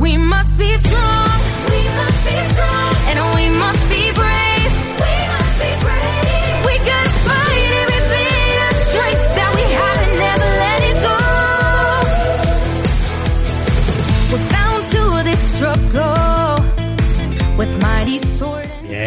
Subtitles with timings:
[0.00, 1.29] We must be strong.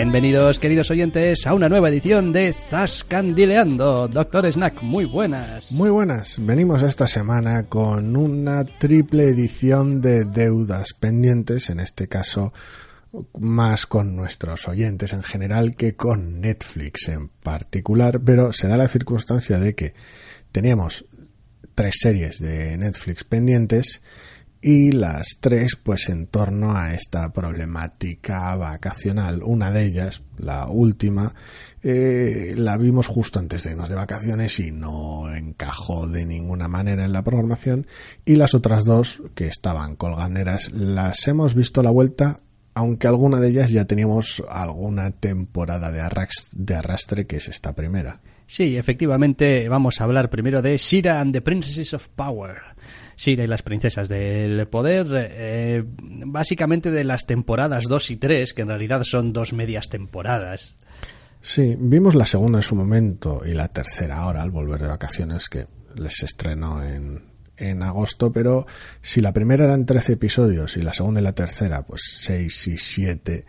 [0.04, 4.10] Bienvenidos, queridos oyentes, a una nueva edición de Zascandileando.
[4.10, 5.72] Doctor Snack, muy buenas.
[5.72, 12.52] Muy buenas, venimos esta semana con una triple edición de deudas pendientes, en este caso
[13.40, 18.90] más con nuestros oyentes en general que con Netflix en particular, pero se da la
[18.90, 19.94] circunstancia de que
[20.52, 21.06] teníamos
[21.76, 24.02] tres series de Netflix pendientes
[24.66, 29.44] y las tres pues en torno a esta problemática vacacional.
[29.44, 31.36] Una de ellas, la última,
[31.82, 37.04] eh, la vimos justo antes de irnos de vacaciones y no encajó de ninguna manera
[37.04, 37.88] en la programación
[38.26, 42.40] y las otras dos que estaban colganderas las hemos visto a la vuelta
[42.76, 47.74] aunque alguna de ellas ya teníamos alguna temporada de, arras- de arrastre que es esta
[47.74, 48.22] primera.
[48.48, 52.58] Sí, efectivamente, vamos a hablar primero de Shira and the Princesses of Power.
[53.18, 55.84] Shira y las princesas del poder, eh,
[56.26, 60.76] básicamente de las temporadas 2 y 3, que en realidad son dos medias temporadas.
[61.42, 65.50] Sí, vimos la segunda en su momento y la tercera ahora al volver de vacaciones
[65.50, 67.22] que les estrenó en,
[67.58, 68.66] en agosto, pero
[69.02, 72.78] si la primera eran 13 episodios y la segunda y la tercera pues 6 y
[72.78, 73.46] 7,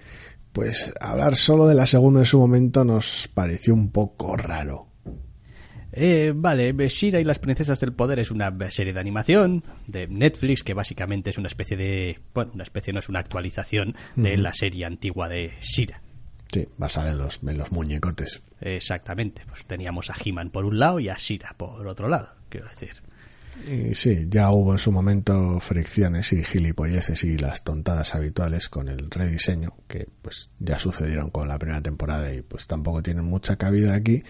[0.52, 4.94] pues hablar solo de la segunda en su momento nos pareció un poco raro.
[5.97, 10.65] Eh, vale, Shira y las princesas del poder es una serie de animación de Netflix
[10.65, 12.19] que básicamente es una especie de...
[12.34, 16.03] Bueno, una especie no es una actualización de la serie antigua de Shira.
[16.53, 18.43] Sí, basada en los, en los muñecotes.
[18.60, 22.69] Exactamente, pues teníamos a He-Man por un lado y a Shira por otro lado, quiero
[22.69, 23.00] decir.
[23.69, 28.88] Y sí, ya hubo en su momento fricciones y gilipolleces y las tontadas habituales con
[28.88, 33.56] el rediseño, que pues ya sucedieron con la primera temporada y pues tampoco tienen mucha
[33.56, 34.25] cabida aquí.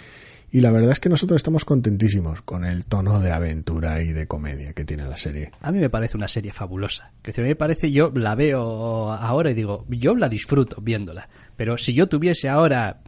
[0.55, 4.29] Y la verdad es que nosotros estamos contentísimos con el tono de aventura y de
[4.29, 5.51] comedia que tiene la serie.
[5.61, 7.11] A mí me parece una serie fabulosa.
[7.23, 11.29] Que si me parece, yo la veo ahora y digo, yo la disfruto viéndola.
[11.57, 13.01] Pero si yo tuviese ahora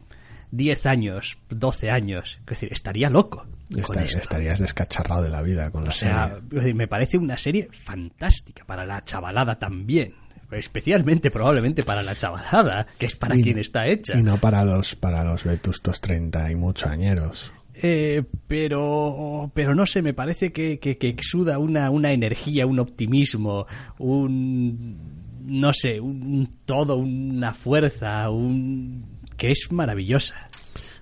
[0.51, 3.45] 10 años, 12 años, es decir, estaría loco.
[3.73, 6.73] estarías descacharrado de la vida con la sea, serie.
[6.73, 10.15] me parece una serie fantástica para la chavalada también.
[10.51, 14.17] Especialmente, probablemente para la chavalada, que es para Y- quien está hecha.
[14.17, 17.51] Y no para los, para los vetustos 30 y mucho añeros.
[17.79, 22.79] Eh, pero, pero no sé, me parece que, que, que exuda una, una energía, un
[22.79, 23.67] optimismo,
[23.99, 24.97] un,
[25.43, 29.05] no sé, un, un todo, una fuerza, un,
[29.37, 30.35] que es maravillosa.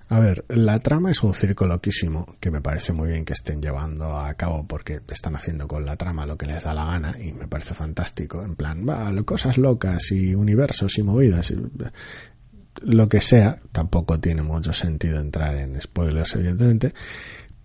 [0.08, 3.60] A ver, la trama es un circo loquísimo que me parece muy bien que estén
[3.60, 7.16] llevando a cabo porque están haciendo con la trama lo que les da la gana
[7.20, 8.42] y me parece fantástico.
[8.44, 11.50] En plan, va, cosas locas y universos y movidas.
[11.50, 11.56] y-
[12.82, 16.92] lo que sea, tampoco tiene mucho sentido entrar en spoilers, evidentemente,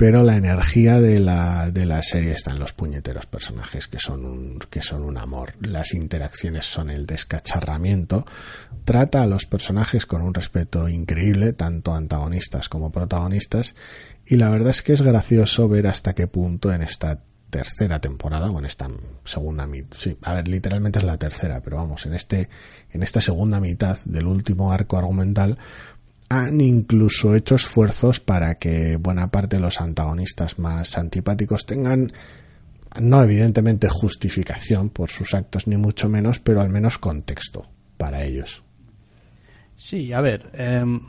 [0.02, 4.26] pero la energía de la, de la serie está en los puñeteros personajes que son
[4.26, 5.54] un, que son un amor.
[5.62, 8.26] Las interacciones son el descacharramiento.
[8.84, 13.76] Trata a los personajes con un respeto increíble, tanto antagonistas como protagonistas,
[14.26, 17.22] y la verdad es que es gracioso ver hasta qué punto en esta
[17.52, 18.90] tercera temporada o en esta
[19.24, 22.50] segunda mitad, sí, a ver, literalmente es la tercera, pero vamos, en este
[22.90, 25.60] en esta segunda mitad del último arco argumental
[26.32, 32.14] han incluso hecho esfuerzos para que buena parte de los antagonistas más antipáticos tengan
[33.02, 37.68] no evidentemente justificación por sus actos ni mucho menos, pero al menos contexto
[37.98, 38.64] para ellos.
[39.76, 41.02] Sí, a ver, em,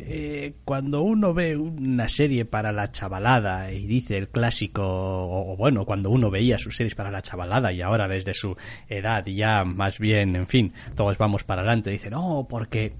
[0.00, 5.56] eh, cuando uno ve una serie para la chavalada y dice el clásico, o, o
[5.56, 8.56] bueno, cuando uno veía sus series para la chavalada y ahora desde su
[8.88, 12.94] edad ya más bien, en fin, todos vamos para adelante, dice, no, porque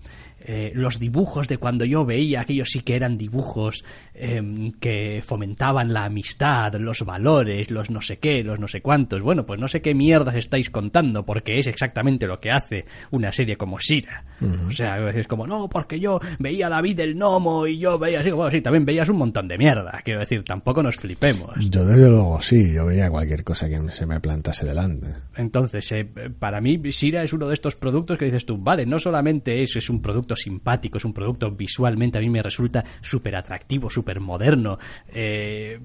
[0.47, 3.83] eh, los dibujos de cuando yo veía, aquellos sí que eran dibujos
[4.13, 9.23] em, que fomentaban la amistad, los valores, los no sé qué, los no sé cuántos.
[9.23, 13.33] Bueno, pues no sé qué mierdas estáis contando, porque es exactamente lo que hace una
[13.33, 14.25] serie como Shira.
[14.69, 18.31] O sea, es como, no, porque yo veía David el Gnomo y yo veía así,
[18.31, 20.03] bueno, sí, también veías un montón de mierda.
[20.05, 21.55] Quiero decir, tampoco nos flipemos.
[21.71, 25.09] Yo desde luego sí, yo veía cualquier cosa que se me plantase delante.
[25.37, 26.05] Entonces, eh,
[26.39, 29.79] para mí, Shira es uno de estos productos que dices tú, vale, no solamente eso
[29.79, 34.21] es un producto simpático, es un producto visualmente a mí me resulta súper atractivo, súper
[34.21, 34.79] moderno,
[35.09, 35.81] eh,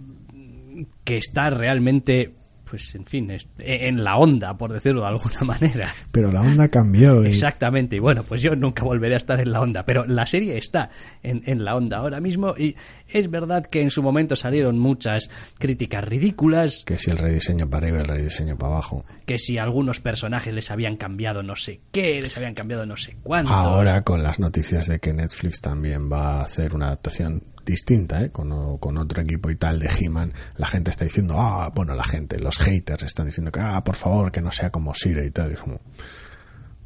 [1.03, 2.35] que está realmente,
[2.69, 5.89] pues en fin, es- en la onda, por decirlo de alguna manera.
[6.11, 7.23] Pero la onda cambió.
[7.23, 10.57] Exactamente, y bueno, pues yo nunca volveré a estar en la onda, pero la serie
[10.57, 10.89] está
[11.23, 12.75] en, en la onda ahora mismo y
[13.07, 17.87] es verdad que en su momento salieron muchas críticas ridículas, Que si el rediseño para
[17.87, 19.05] arriba el rediseño para abajo.
[19.25, 23.17] que si algunos personajes les habían cambiado no sé qué, les habían cambiado no sé
[23.23, 23.51] cuánto.
[23.51, 28.31] Ahora con las noticias de que Netflix también va a hacer una adaptación distinta, ¿eh?
[28.31, 32.03] con, con otro equipo y tal de He-Man, la gente está diciendo, ah, bueno, la
[32.03, 35.31] gente, los haters están diciendo que, ah, por favor, que no sea como Sira y
[35.31, 35.57] tal.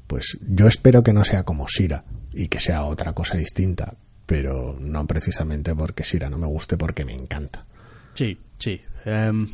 [0.07, 2.03] Pues yo espero que no sea como Sira
[2.33, 7.05] y que sea otra cosa distinta, pero no precisamente porque Sira no me guste, porque
[7.05, 7.65] me encanta.
[8.13, 8.81] Sí, sí.
[9.05, 9.47] Em,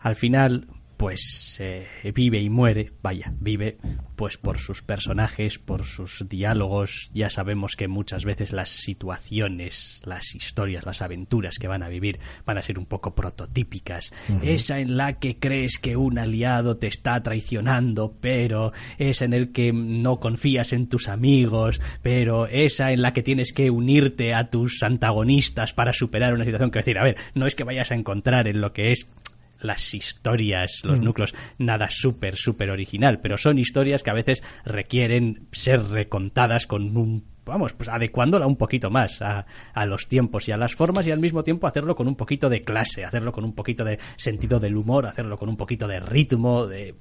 [0.00, 0.66] al final,
[0.98, 3.78] pues eh, vive y muere, vaya, vive,
[4.16, 7.08] pues por sus personajes, por sus diálogos.
[7.14, 12.18] Ya sabemos que muchas veces las situaciones, las historias, las aventuras que van a vivir
[12.44, 14.12] van a ser un poco prototípicas.
[14.42, 19.52] Esa en la que crees que un aliado te está traicionando, pero esa en el
[19.52, 24.50] que no confías en tus amigos, pero esa en la que tienes que unirte a
[24.50, 26.70] tus antagonistas para superar una situación.
[26.70, 29.06] Quiero decir, a ver, no es que vayas a encontrar en lo que es
[29.60, 35.48] las historias, los núcleos, nada súper, súper original, pero son historias que a veces requieren
[35.52, 40.52] ser recontadas con un vamos, pues adecuándola un poquito más a, a los tiempos y
[40.52, 43.44] a las formas y al mismo tiempo hacerlo con un poquito de clase, hacerlo con
[43.44, 46.94] un poquito de sentido del humor, hacerlo con un poquito de ritmo, de...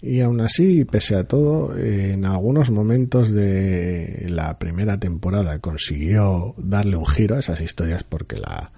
[0.00, 6.96] Y aún así, pese a todo, en algunos momentos de la primera temporada consiguió darle
[6.96, 8.72] un giro a esas historias porque la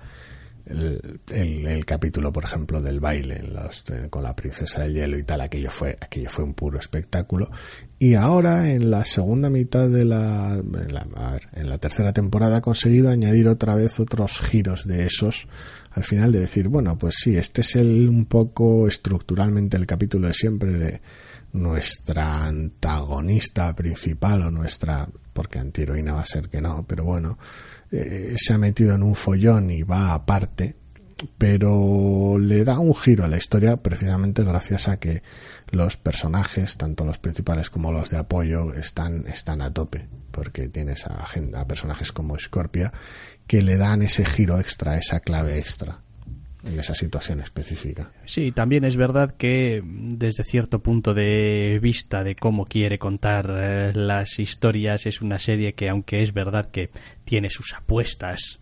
[0.67, 5.25] el, capítulo, por ejemplo, del baile en los- eh, con la princesa del hielo y
[5.25, 7.51] tal, aquello fue, aquello fue un puro espectáculo.
[7.99, 12.61] Y ahora, en la segunda mitad de la, en la, en la tercera temporada, ha
[12.61, 15.47] conseguido añadir otra vez otros giros de esos,
[15.91, 20.29] al final de decir, bueno, pues sí, este es el un poco estructuralmente el capítulo
[20.29, 21.01] de siempre de
[21.53, 27.39] nuestra antagonista principal o nuestra, porque antiheroína va a ser que no, pero bueno,
[27.93, 30.77] eh, se ha metido en un follón y va aparte,
[31.39, 35.23] pero le da un giro a la historia precisamente gracias a que
[35.71, 41.07] los personajes, tanto los principales como los de apoyo, están, están a tope, porque tienes
[41.07, 41.25] a,
[41.55, 42.93] a personajes como Scorpia
[43.47, 46.03] que le dan ese giro extra, esa clave extra
[46.65, 48.13] en esa situación específica.
[48.25, 53.93] Sí, también es verdad que desde cierto punto de vista de cómo quiere contar eh,
[53.95, 56.91] las historias es una serie que aunque es verdad que
[57.25, 58.61] tiene sus apuestas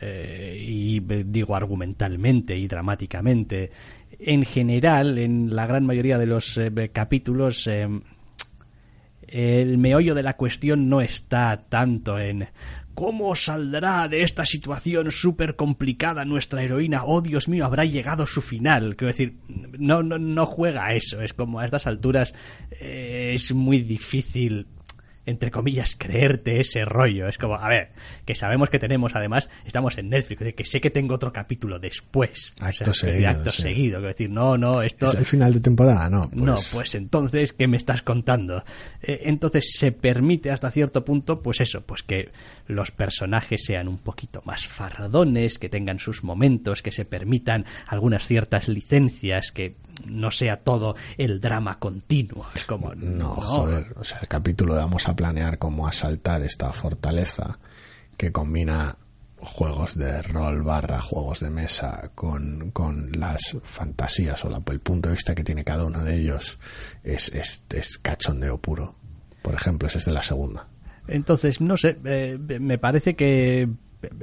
[0.00, 3.70] eh, y eh, digo argumentalmente y dramáticamente
[4.18, 7.68] en general en la gran mayoría de los eh, capítulos
[9.28, 12.48] el meollo de la cuestión no está tanto en
[12.94, 17.04] cómo saldrá de esta situación súper complicada nuestra heroína.
[17.04, 18.96] Oh, Dios mío, habrá llegado su final.
[18.96, 19.36] Quiero decir,
[19.78, 21.20] no, no, no juega a eso.
[21.20, 22.34] Es como a estas alturas
[22.80, 24.66] eh, es muy difícil
[25.24, 27.28] entre comillas, creerte ese rollo.
[27.28, 27.92] Es como, a ver,
[28.24, 32.54] que sabemos que tenemos, además, estamos en Netflix, que sé que tengo otro capítulo después.
[32.60, 33.62] Acto de seguido, acto sí.
[33.62, 33.98] seguido.
[33.98, 35.06] Quiero decir, no, no, esto...
[35.06, 36.10] ¿Es el final de temporada?
[36.10, 36.28] No.
[36.28, 38.64] Pues, No, pues entonces, ¿qué me estás contando?
[39.02, 42.30] Eh, entonces se permite hasta cierto punto, pues eso, pues que
[42.66, 48.26] los personajes sean un poquito más fardones, que tengan sus momentos, que se permitan algunas
[48.26, 52.44] ciertas licencias, que no sea todo el drama continuo.
[52.66, 53.94] Como, No, joder.
[53.96, 57.58] O sea, el capítulo de vamos a planear cómo asaltar esta fortaleza
[58.16, 58.96] que combina
[59.38, 65.08] juegos de rol barra juegos de mesa con, con las fantasías o la- el punto
[65.08, 66.58] de vista que tiene cada uno de ellos
[67.02, 68.94] es, es, es cachondeo puro.
[69.42, 70.68] Por ejemplo, ese es de la segunda.
[71.08, 73.68] Entonces, no sé, eh, me parece que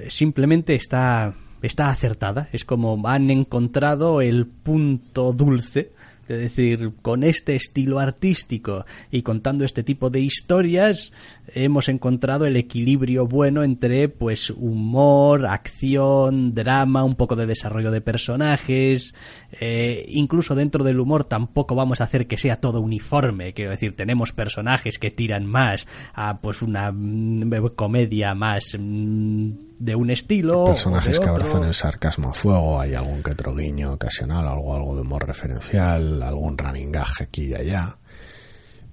[0.07, 2.49] simplemente está, está acertada.
[2.51, 5.91] Es como han encontrado el punto dulce
[6.27, 11.11] Es decir, con este estilo artístico y contando este tipo de historias,
[11.53, 18.01] hemos encontrado el equilibrio bueno entre pues humor, acción, drama, un poco de desarrollo de
[18.01, 19.13] personajes.
[19.51, 23.53] Eh, incluso dentro del humor tampoco vamos a hacer que sea todo uniforme.
[23.53, 29.95] Quiero decir, tenemos personajes que tiran más a pues una mm, comedia más mm, de
[29.95, 30.65] un estilo.
[30.65, 34.95] Personajes que abrazan el sarcasmo a fuego, hay algún que otro guiño ocasional, algo, algo
[34.95, 37.97] de humor referencial, algún gag aquí y allá.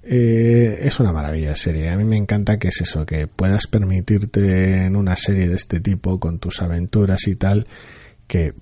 [0.09, 1.91] Eh, es una maravilla de serie.
[1.91, 5.81] A mí me encanta que es eso, que puedas permitirte en una serie de este
[5.81, 7.67] tipo, con tus aventuras y tal,
[8.29, 8.55] que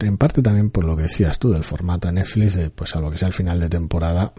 [0.00, 3.10] en parte también por lo que decías tú del formato de Netflix, de, pues salvo
[3.10, 4.32] que sea el final de temporada,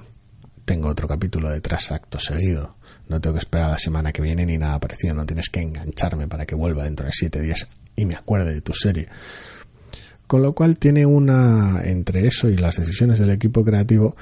[0.66, 2.76] tengo otro capítulo de tres actos seguido.
[3.08, 5.14] No tengo que esperar a la semana que viene ni nada parecido.
[5.14, 8.62] No tienes que engancharme para que vuelva dentro de siete días y me acuerde de
[8.62, 9.10] tu serie.
[10.26, 14.16] Con lo cual tiene una, entre eso y las decisiones del equipo creativo,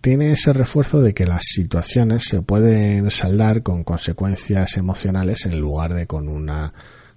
[0.00, 5.94] tiene ese refuerzo de que las situaciones se pueden saldar con consecuencias emocionales en lugar
[5.94, 6.72] de con una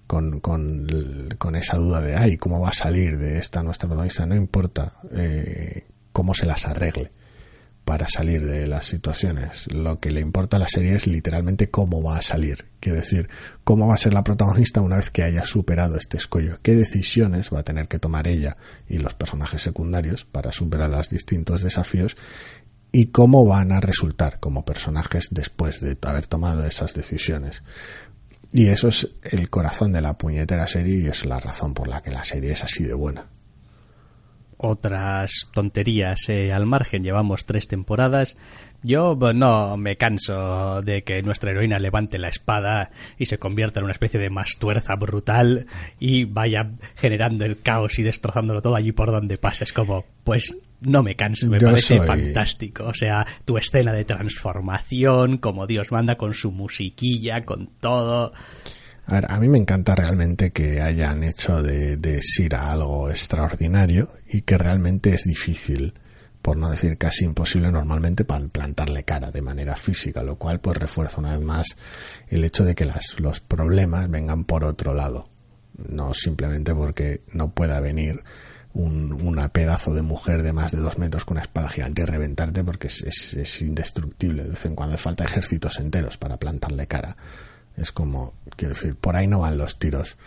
[0.07, 4.25] con, con, con esa duda de ay cómo va a salir de esta nuestra protagonista
[4.25, 7.11] no importa eh, cómo se las arregle
[7.89, 9.65] para salir de las situaciones.
[9.73, 12.67] Lo que le importa a la serie es literalmente cómo va a salir.
[12.79, 13.27] Quiero decir,
[13.63, 16.59] cómo va a ser la protagonista una vez que haya superado este escollo.
[16.61, 18.57] ¿Qué decisiones va a tener que tomar ella
[18.87, 22.15] y los personajes secundarios para superar los distintos desafíos?
[22.91, 27.63] Y cómo van a resultar como personajes después de haber tomado esas decisiones.
[28.51, 32.01] Y eso es el corazón de la puñetera serie y es la razón por la
[32.01, 33.27] que la serie es así de buena
[34.61, 37.01] otras tonterías eh, al margen.
[37.01, 38.37] Llevamos tres temporadas.
[38.83, 43.79] Yo pues, no me canso de que nuestra heroína levante la espada y se convierta
[43.79, 45.65] en una especie de mastuerza brutal
[45.97, 49.63] y vaya generando el caos y destrozándolo todo allí por donde pasa.
[49.63, 52.85] Es como, pues no me canso, me Yo parece soy- fantástico.
[52.85, 58.33] O sea, tu escena de transformación, como Dios manda, con su musiquilla, con todo.
[59.05, 64.11] A ver, a mí me encanta realmente que hayan hecho de, de Sira algo extraordinario
[64.31, 65.95] y que realmente es difícil,
[66.41, 70.77] por no decir casi imposible normalmente, para plantarle cara de manera física, lo cual pues
[70.77, 71.67] refuerza una vez más
[72.27, 75.27] el hecho de que las, los problemas vengan por otro lado,
[75.89, 78.21] no simplemente porque no pueda venir
[78.73, 82.63] un, una pedazo de mujer de más de dos metros con una espada gigante reventarte
[82.63, 84.43] porque es, es, es indestructible.
[84.43, 87.15] De vez en cuando falta ejércitos enteros para plantarle cara.
[87.75, 90.17] Es como, quiero decir, por ahí no van los tiros.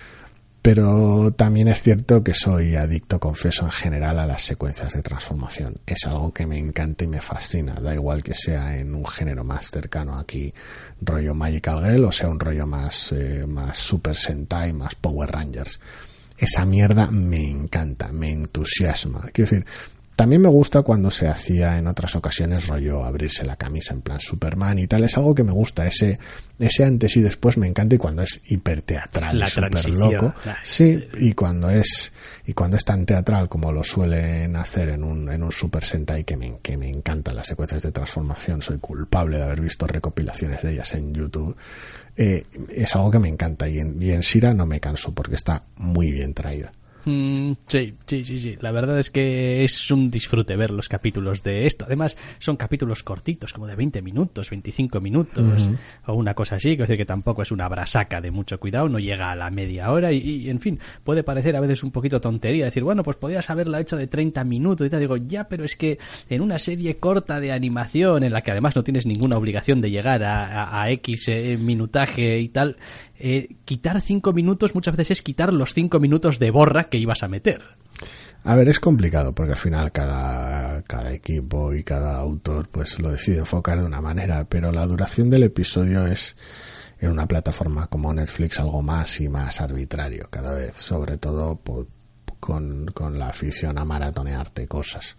[0.63, 5.75] Pero también es cierto que soy adicto, confieso, en general a las secuencias de transformación.
[5.85, 7.75] Es algo que me encanta y me fascina.
[7.75, 10.55] Da igual que sea en un género más cercano aquí,
[11.01, 15.81] rollo Magical Girl, o sea un rollo más, eh, más Super Sentai, más Power Rangers.
[16.43, 19.21] Esa mierda me encanta, me entusiasma.
[19.33, 19.67] Quiero decir,
[20.23, 24.21] también me gusta cuando se hacía en otras ocasiones rollo abrirse la camisa en plan
[24.21, 25.03] Superman y tal.
[25.03, 25.85] Es algo que me gusta.
[25.85, 26.17] Ese,
[26.61, 30.13] ese antes y después me encanta y cuando es hiperteatral, La súper transición.
[30.13, 30.35] loco.
[30.63, 32.13] Sí, y cuando es
[32.47, 36.23] y cuando es tan teatral como lo suelen hacer en un, en un Super Sentai
[36.23, 40.63] que me, que me encantan las secuencias de transformación, soy culpable de haber visto recopilaciones
[40.63, 41.57] de ellas en YouTube.
[42.17, 45.35] Eh, es algo que me encanta y en, y en Sira no me canso porque
[45.35, 46.71] está muy bien traída.
[47.05, 48.57] Mm, sí, sí, sí, sí.
[48.61, 51.85] La verdad es que es un disfrute ver los capítulos de esto.
[51.85, 55.69] Además, son capítulos cortitos, como de 20 minutos, 25 minutos,
[56.07, 56.69] o una cosa así.
[56.71, 59.91] Quiero decir que tampoco es una brasaca de mucho cuidado, no llega a la media
[59.91, 62.67] hora y, y, en fin, puede parecer a veces un poquito tontería.
[62.67, 65.01] Decir, bueno, pues podías haberla hecho de 30 minutos y tal.
[65.01, 65.99] Digo, ya, pero es que
[66.31, 69.91] en una serie corta de animación, en la que además no tienes ninguna obligación de
[69.91, 72.77] llegar a, a- a X eh, minutaje y tal,
[73.25, 77.23] eh, quitar 5 minutos muchas veces es quitar los 5 minutos de borra que ibas
[77.23, 77.63] a meter.
[78.43, 83.13] A ver, es complicado porque al final cada, cada equipo y cada autor pues lo
[83.13, 86.35] decide enfocar de una manera, pero la duración del episodio es
[86.99, 91.61] en una plataforma como Netflix algo más y más arbitrario cada vez, sobre todo
[92.41, 95.17] con, con la afición a maratonearte cosas.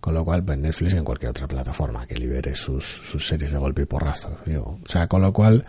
[0.00, 3.58] Con lo cual, pues Netflix en cualquier otra plataforma que libere sus, sus series de
[3.58, 4.36] golpe y porrazo.
[4.64, 5.64] O sea, con lo cual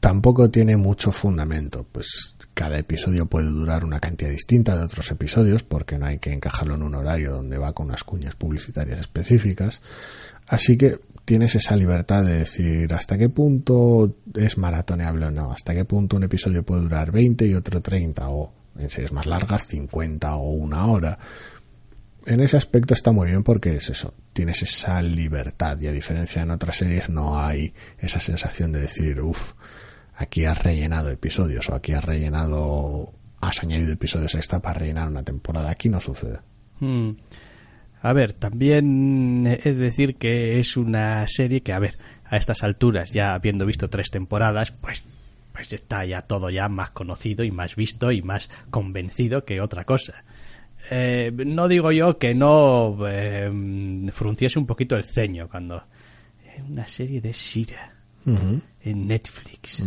[0.00, 1.86] tampoco tiene mucho fundamento.
[1.92, 6.32] Pues cada episodio puede durar una cantidad distinta de otros episodios porque no hay que
[6.32, 9.82] encajarlo en un horario donde va con unas cuñas publicitarias específicas.
[10.48, 15.74] Así que tienes esa libertad de decir hasta qué punto es maratoneable o no, hasta
[15.74, 19.66] qué punto un episodio puede durar 20 y otro 30 o en series más largas
[19.68, 21.18] 50 o una hora.
[22.26, 26.42] En ese aspecto está muy bien porque es eso, tienes esa libertad y a diferencia
[26.42, 29.52] en otras series no hay esa sensación de decir, uff,
[30.20, 35.22] aquí has rellenado episodios o aquí has rellenado, has añadido episodios extra para rellenar una
[35.22, 35.70] temporada.
[35.70, 36.40] Aquí no sucede.
[36.78, 37.12] Hmm.
[38.02, 43.12] A ver, también es decir que es una serie que, a ver, a estas alturas,
[43.12, 45.04] ya habiendo visto tres temporadas, pues,
[45.52, 49.84] pues está ya todo ya más conocido y más visto y más convencido que otra
[49.84, 50.24] cosa.
[50.90, 53.50] Eh, no digo yo que no eh,
[54.12, 55.84] frunciese un poquito el ceño cuando
[56.42, 59.82] eh, una serie de Shira En Netflix.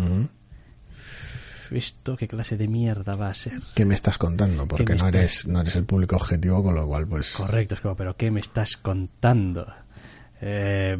[1.72, 3.60] ¿Esto qué clase de mierda va a ser?
[3.76, 4.68] ¿Qué me estás contando?
[4.68, 7.32] Porque no estás- eres, no eres el público objetivo, con lo cual, pues.
[7.34, 9.66] Correcto, es como, pero ¿qué me estás contando?
[10.42, 10.98] Eh,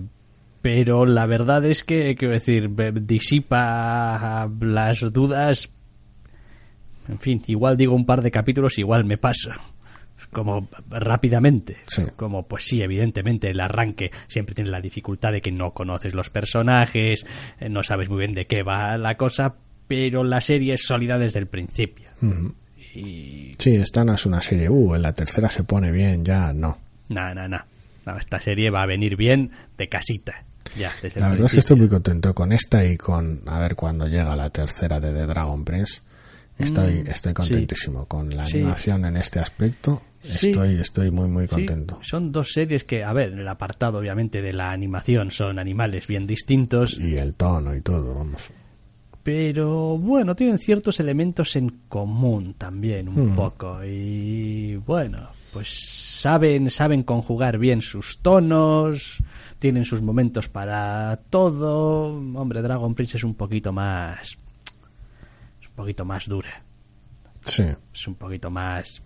[0.62, 2.72] pero la verdad es que, quiero decir,
[3.06, 5.70] disipa las dudas.
[7.08, 9.52] En fin, igual digo un par de capítulos, igual me paso.
[10.34, 11.78] Como rápidamente.
[11.88, 12.04] Sí.
[12.16, 16.30] Como, pues sí, evidentemente, el arranque siempre tiene la dificultad de que no conoces los
[16.30, 17.26] personajes,
[17.60, 19.56] eh, no sabes muy bien de qué va la cosa,
[19.88, 22.10] pero la serie es sólida desde el principio.
[22.96, 24.70] Y Sí, esta no es una serie.
[24.70, 26.78] Uh, en la tercera se pone bien, ya no.
[27.10, 27.66] Nada, nada, nada.
[28.06, 30.44] No, esta serie va a venir bien de casita.
[30.78, 33.60] Ya, desde La el verdad es que estoy muy contento con esta y con a
[33.60, 36.02] ver cuando llega la tercera de The Dragon Prince.
[36.58, 37.34] Estoy, Mm, estoy sí.
[37.34, 38.58] contentísimo con la Sí.
[38.58, 40.02] animación en este aspecto.
[40.24, 40.52] Sí.
[40.52, 42.00] Estoy, estoy muy, muy Sí, contento.
[42.02, 46.24] son dos series que, a ver, el apartado obviamente de la animación son animales bien
[46.24, 48.42] distintos, Y el tono y todo, vamos.
[49.22, 53.36] pero bueno, tienen ciertos elementos en común también un Mm.
[53.36, 55.70] poco y bueno, pues
[56.22, 59.22] saben saben conjugar bien sus tonos,
[59.60, 62.08] tienen sus momentos para todo.
[62.36, 64.22] Hombre, Dragon Prince es un poquito más
[65.62, 66.62] es un poquito más dura.
[67.42, 67.64] Sí.
[67.94, 69.02] es un poquito más,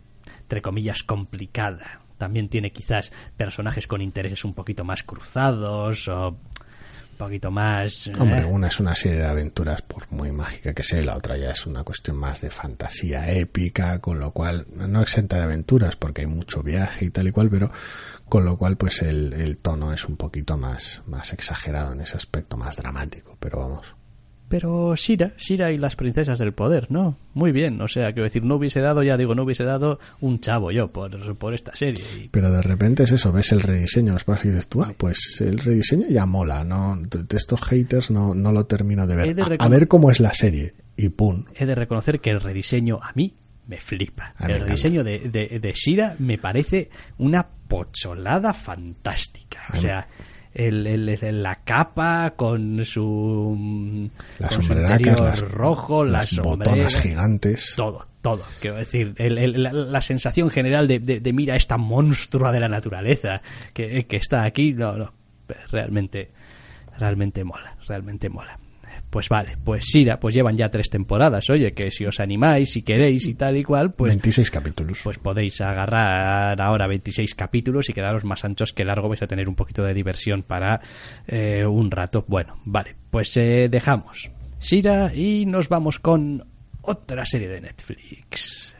[0.47, 1.99] entre comillas, complicada.
[2.17, 8.07] También tiene quizás personajes con intereses un poquito más cruzados o un poquito más...
[8.07, 11.35] eh, Hombre, una es una serie de aventuras, por muy mágica que sea, la otra
[11.35, 15.97] ya es una cuestión más de fantasía épica, con lo cual, no exenta de aventuras,
[15.97, 17.69] porque hay mucho viaje y tal y cual, pero
[18.29, 22.15] con lo cual, pues el, el tono es un poquito más, más exagerado en ese
[22.15, 23.95] aspecto, más dramático, pero vamos.
[24.49, 27.17] Pero Shira, Shira y las princesas del poder, ¿no?
[27.33, 30.39] Muy bien, o sea, quiero decir, no hubiese dado, ya digo, no hubiese dado un
[30.39, 32.03] chavo yo por, por esta serie.
[32.17, 34.93] Y- Pero de repente es eso, ves el rediseño, los personajes y dices tú, ah,
[34.97, 36.97] pues el rediseño ya mola, ¿no?
[36.97, 39.36] De estos haters no, no lo termino de ver.
[39.36, 41.43] de A, ver cómo es la serie, y pum.
[41.53, 43.33] He de reconocer que el rediseño a mí
[43.67, 44.33] me flipa.
[44.38, 49.60] A el rediseño de, de, de Shira me parece una pocholada fantástica.
[49.67, 50.07] A O sea,
[50.58, 54.08] el- el- la capa con su, mm,
[54.39, 57.74] Las con su sombreracas, interior las, rojo, las las botonas gigantes.
[57.76, 58.43] todo, todo.
[58.60, 62.60] Quiero decir, el- el- la, la sensación general de, de- de mira esta monstrua de
[62.60, 63.41] la naturaleza
[63.74, 65.13] que, que está aquí, no, no,
[65.72, 66.32] realmente,
[67.00, 68.60] realmente mola, realmente mola.
[69.10, 72.82] Pues vale, pues Sira, pues llevan ya tres temporadas, oye, que si os animáis, si
[72.82, 75.00] queréis y tal y cual, pues 26 capítulos.
[75.04, 79.08] pues podéis agarrar ahora 26 capítulos y quedaros más anchos que largo.
[79.08, 80.82] Vais a tener un poquito de diversión para
[81.26, 82.26] eh, un rato.
[82.28, 86.43] Bueno, vale, pues eh, dejamos Shira y nos vamos con
[86.82, 88.76] otra serie de Netflix.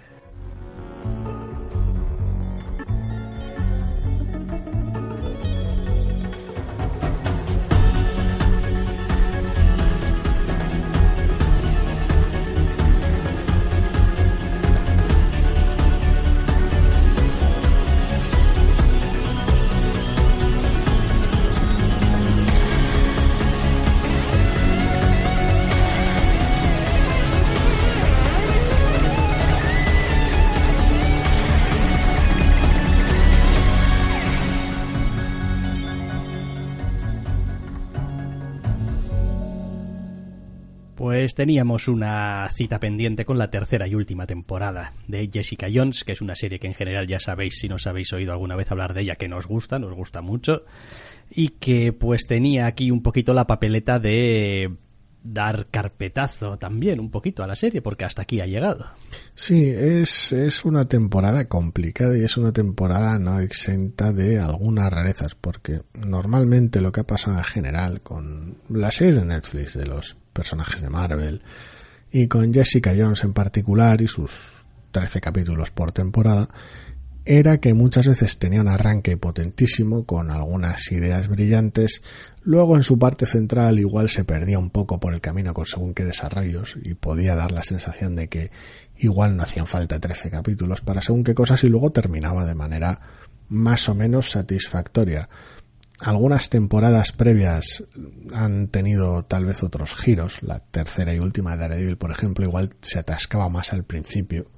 [40.98, 46.14] Pues teníamos una cita pendiente con la tercera y última temporada de Jessica Jones, que
[46.14, 48.96] es una serie que en general ya sabéis, si nos habéis oído alguna vez hablar
[48.96, 50.64] de ella, que nos gusta, nos gusta mucho,
[51.30, 54.76] y que pues tenía aquí un poquito la papeleta de
[55.24, 58.88] dar carpetazo también un poquito a la serie, porque hasta aquí ha llegado.
[59.36, 65.36] Sí, es, es una temporada complicada y es una temporada no exenta de algunas rarezas,
[65.36, 70.18] porque normalmente lo que ha pasado en general con las series de Netflix de los
[70.38, 71.42] personajes de Marvel
[72.12, 74.32] y con Jessica Jones en particular y sus
[74.92, 76.48] 13 capítulos por temporada,
[77.26, 82.02] era que muchas veces tenía un arranque potentísimo con algunas ideas brillantes,
[82.44, 85.96] luego en su parte central igual se perdía un poco por el camino con según
[85.96, 88.52] qué desarrollos y podía dar la sensación de que
[88.96, 93.02] igual no hacían falta 13 capítulos para según qué cosas y luego terminaba de manera
[93.50, 95.28] más o menos satisfactoria.
[96.00, 97.84] Algunas temporadas previas
[98.34, 100.44] han tenido tal vez otros giros.
[100.44, 104.52] La tercera y última de Daredevil, por ejemplo, igual se atascaba más al principio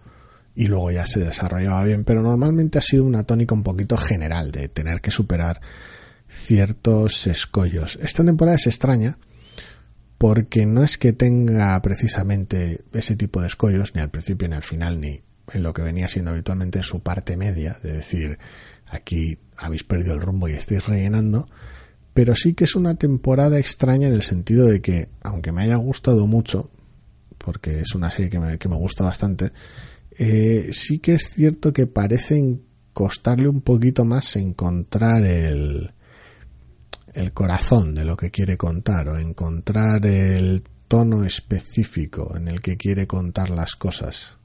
[0.54, 4.52] y luego ya se desarrollaba bien, pero normalmente ha sido una tónica un poquito general
[4.52, 5.62] de tener que superar
[6.28, 7.97] ciertos escollos.
[8.02, 9.17] Esta temporada es extraña
[10.17, 14.63] porque no es que tenga precisamente ese tipo de escollos, ni al principio ni al
[14.63, 15.21] final, ni
[15.54, 18.38] en lo que venía siendo habitualmente su parte media, de decir,
[18.89, 21.47] aquí habéis perdido el rumbo y estáis rellenando,
[22.13, 25.75] pero sí que es una temporada extraña en el sentido de que, aunque me haya
[25.75, 26.69] gustado mucho,
[27.38, 29.52] porque es una serie que me, gusta bastante,
[30.17, 32.60] eh, sí que es cierto que parece
[32.93, 35.93] costarle un poquito más encontrar el
[37.34, 43.08] corazón de lo que quiere contar o encontrar el tono específico en el que quiere
[43.08, 44.38] contar las cosas.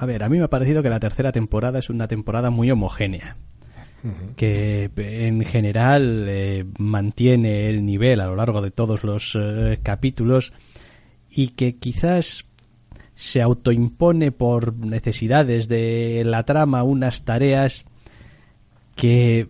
[0.00, 2.70] A ver, a mí me ha parecido que la tercera temporada es una temporada muy
[2.70, 3.36] homogénea.
[4.36, 10.52] que en general eh, mantiene el nivel a lo largo de todos los eh, capítulos
[11.28, 12.48] y que quizás
[13.16, 17.84] se autoimpone por necesidades de la trama unas tareas
[18.94, 19.48] que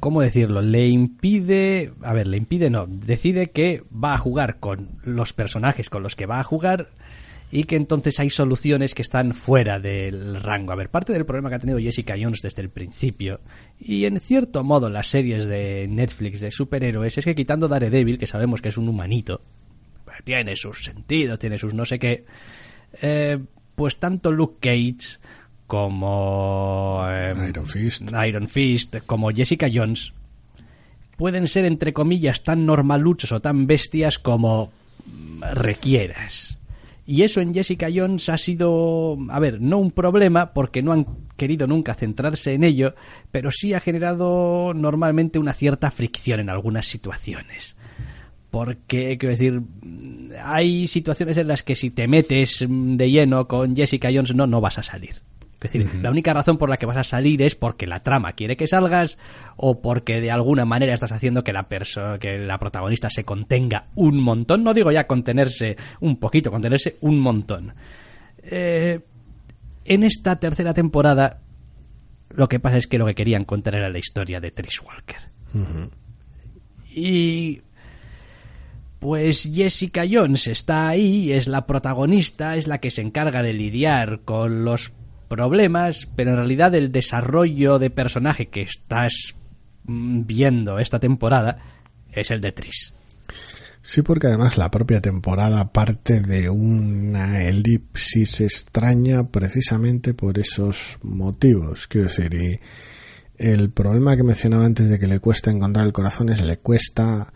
[0.00, 0.60] ¿cómo decirlo?
[0.60, 5.88] Le impide, a ver, le impide no, decide que va a jugar con los personajes
[5.88, 6.90] con los que va a jugar
[7.54, 10.72] y que entonces hay soluciones que están fuera del rango.
[10.72, 13.38] A ver, parte del problema que ha tenido Jessica Jones desde el principio
[13.78, 18.26] y en cierto modo las series de Netflix de superhéroes es que quitando Daredevil, que
[18.26, 19.40] sabemos que es un humanito,
[20.24, 22.24] tiene sus sentidos, tiene sus no sé qué,
[23.00, 23.38] eh,
[23.76, 25.20] pues tanto Luke Cage
[25.68, 28.10] como eh, Iron Fist.
[28.26, 30.12] Iron Fist, como Jessica Jones,
[31.16, 34.72] pueden ser entre comillas tan normaluchos o tan bestias como
[35.52, 36.58] requieras.
[37.06, 41.06] Y eso en Jessica Jones ha sido, a ver, no un problema porque no han
[41.36, 42.94] querido nunca centrarse en ello,
[43.30, 47.76] pero sí ha generado normalmente una cierta fricción en algunas situaciones.
[48.50, 49.60] Porque, quiero decir,
[50.42, 54.60] hay situaciones en las que si te metes de lleno con Jessica Jones no, no
[54.60, 55.16] vas a salir.
[55.64, 58.34] Es decir, la única razón por la que vas a salir es porque la trama
[58.34, 59.18] quiere que salgas
[59.56, 61.66] o porque de alguna manera estás haciendo que la
[62.20, 64.62] que la protagonista se contenga un montón.
[64.62, 67.72] No digo ya contenerse un poquito, contenerse un montón.
[68.42, 69.00] Eh,
[69.86, 71.40] en esta tercera temporada,
[72.28, 75.30] lo que pasa es que lo que querían contar era la historia de Trish Walker.
[76.90, 77.62] Y
[78.98, 84.20] pues Jessica Jones está ahí, es la protagonista, es la que se encarga de lidiar
[84.24, 84.92] con los
[85.34, 89.34] problemas, pero en realidad el desarrollo de personaje que estás
[89.84, 91.58] mm, viendo esta temporada
[92.12, 92.92] es el de Tris.
[93.82, 101.88] Sí, porque además la propia temporada parte de una elipsis extraña precisamente por esos motivos.
[101.88, 102.60] Quiero decir, y
[103.36, 107.32] el problema que mencionaba antes de que le cuesta encontrar el corazón es le cuesta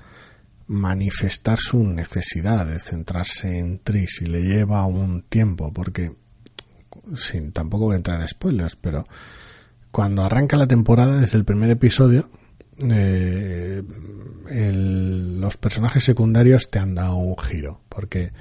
[0.69, 6.13] manifestar su necesidad de centrarse en Tris y le lleva un tiempo porque
[7.17, 9.05] sin tampoco voy a entrar en spoilers, pero
[9.91, 12.31] cuando arranca la temporada, desde el primer episodio,
[12.81, 13.83] eh,
[14.51, 18.33] los personajes secundarios te han dado un giro, porque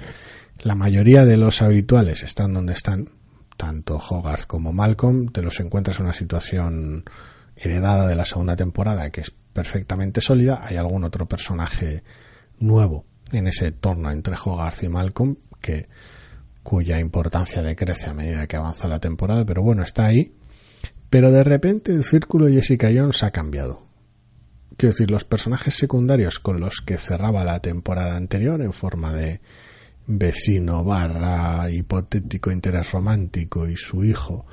[0.58, 3.10] la mayoría de los habituales están donde están,
[3.56, 7.04] tanto Hogarth como Malcolm, te los encuentras en una situación
[7.56, 12.04] heredada de la segunda temporada que es perfectamente sólida, hay algún otro personaje
[12.60, 15.88] nuevo en ese torno entre Hogarth y Malcolm que
[16.68, 20.34] cuya importancia decrece a medida que avanza la temporada, pero bueno, está ahí.
[21.08, 23.86] Pero de repente el círculo Jessica Jones ha cambiado.
[24.76, 29.40] Quiero decir, los personajes secundarios con los que cerraba la temporada anterior en forma de
[30.06, 34.44] vecino barra hipotético interés romántico y su hijo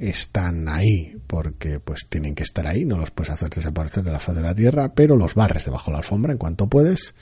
[0.00, 4.18] están ahí porque pues tienen que estar ahí, no los puedes hacer desaparecer de la
[4.18, 7.14] faz de la tierra, pero los barres debajo de la alfombra en cuanto puedes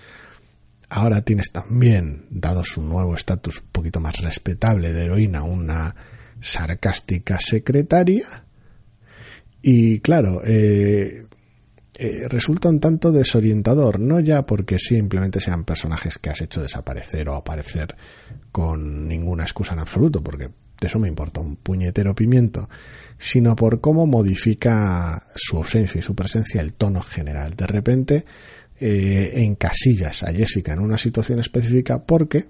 [0.90, 5.94] Ahora tienes también, dado su nuevo estatus un poquito más respetable de heroína, una
[6.40, 8.26] sarcástica secretaria.
[9.62, 11.26] Y claro, eh,
[11.94, 17.28] eh, resulta un tanto desorientador, no ya porque simplemente sean personajes que has hecho desaparecer
[17.28, 17.94] o aparecer
[18.50, 20.48] con ninguna excusa en absoluto, porque
[20.80, 22.68] de eso me importa un puñetero pimiento,
[23.16, 27.54] sino por cómo modifica su ausencia y su presencia el tono general.
[27.54, 28.24] De repente,
[28.80, 32.48] eh, encasillas a Jessica en una situación específica porque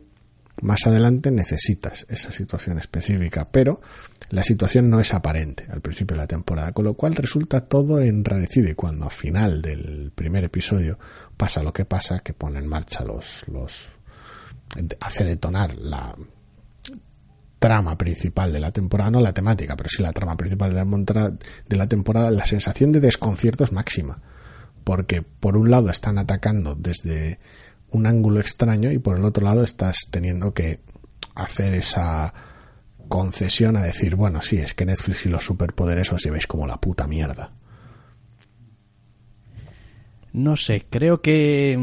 [0.63, 3.81] más adelante necesitas esa situación específica, pero
[4.29, 8.01] la situación no es aparente al principio de la temporada, con lo cual resulta todo
[8.01, 10.99] enrarecido y cuando al final del primer episodio
[11.37, 13.89] pasa lo que pasa, que pone en marcha los, los
[15.01, 16.15] hace detonar la
[17.59, 21.33] trama principal de la temporada, no la temática, pero sí la trama principal de la,
[21.69, 24.23] de la temporada, la sensación de desconcierto es máxima
[24.91, 27.39] porque por un lado están atacando desde
[27.93, 30.81] un ángulo extraño y por el otro lado estás teniendo que
[31.37, 32.35] hacer esa
[33.07, 36.81] concesión a decir, bueno, sí, es que Netflix y los superpoderes os lleváis como la
[36.81, 37.53] puta mierda.
[40.33, 41.79] No sé, creo que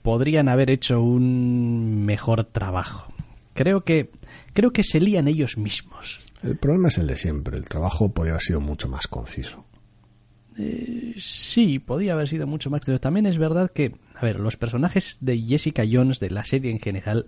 [0.00, 3.12] podrían haber hecho un mejor trabajo.
[3.52, 4.12] Creo que
[4.54, 6.24] creo que se lían ellos mismos.
[6.42, 7.58] El problema es el de siempre.
[7.58, 9.66] El trabajo podría haber sido mucho más conciso.
[10.58, 12.82] Eh, sí, podía haber sido mucho más.
[12.84, 16.70] Pero también es verdad que, a ver, los personajes de Jessica Jones, de la serie
[16.70, 17.26] en general,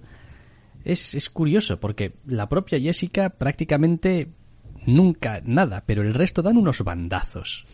[0.85, 4.29] es, es curioso, porque la propia Jessica prácticamente
[4.87, 7.65] nunca nada, pero el resto dan unos bandazos.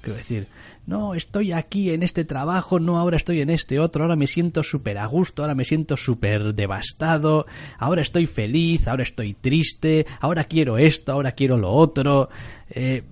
[0.00, 0.46] Quiero decir,
[0.86, 4.62] no, estoy aquí en este trabajo, no, ahora estoy en este otro, ahora me siento
[4.62, 7.46] súper a gusto, ahora me siento súper devastado,
[7.78, 12.28] ahora estoy feliz, ahora estoy triste, ahora quiero esto, ahora quiero lo otro.
[12.70, 13.02] Eh,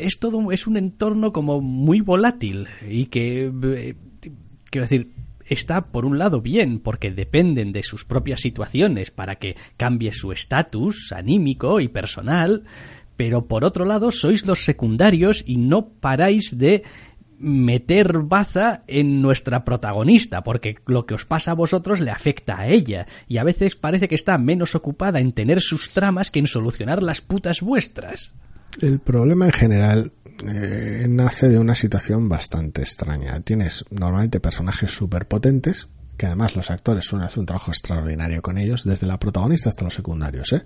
[0.00, 3.94] es todo, es un entorno como muy volátil y que, eh,
[4.70, 5.12] quiero decir,
[5.46, 10.32] está por un lado bien porque dependen de sus propias situaciones para que cambie su
[10.32, 12.64] estatus anímico y personal,
[13.16, 16.82] pero por otro lado sois los secundarios y no paráis de
[17.38, 22.68] meter baza en nuestra protagonista, porque lo que os pasa a vosotros le afecta a
[22.68, 26.46] ella, y a veces parece que está menos ocupada en tener sus tramas que en
[26.46, 28.32] solucionar las putas vuestras.
[28.82, 30.12] El problema en general
[30.44, 33.38] eh, nace de una situación bastante extraña.
[33.38, 38.58] Tienes normalmente personajes súper potentes, que además los actores suelen hacer un trabajo extraordinario con
[38.58, 40.52] ellos, desde la protagonista hasta los secundarios.
[40.52, 40.64] ¿eh?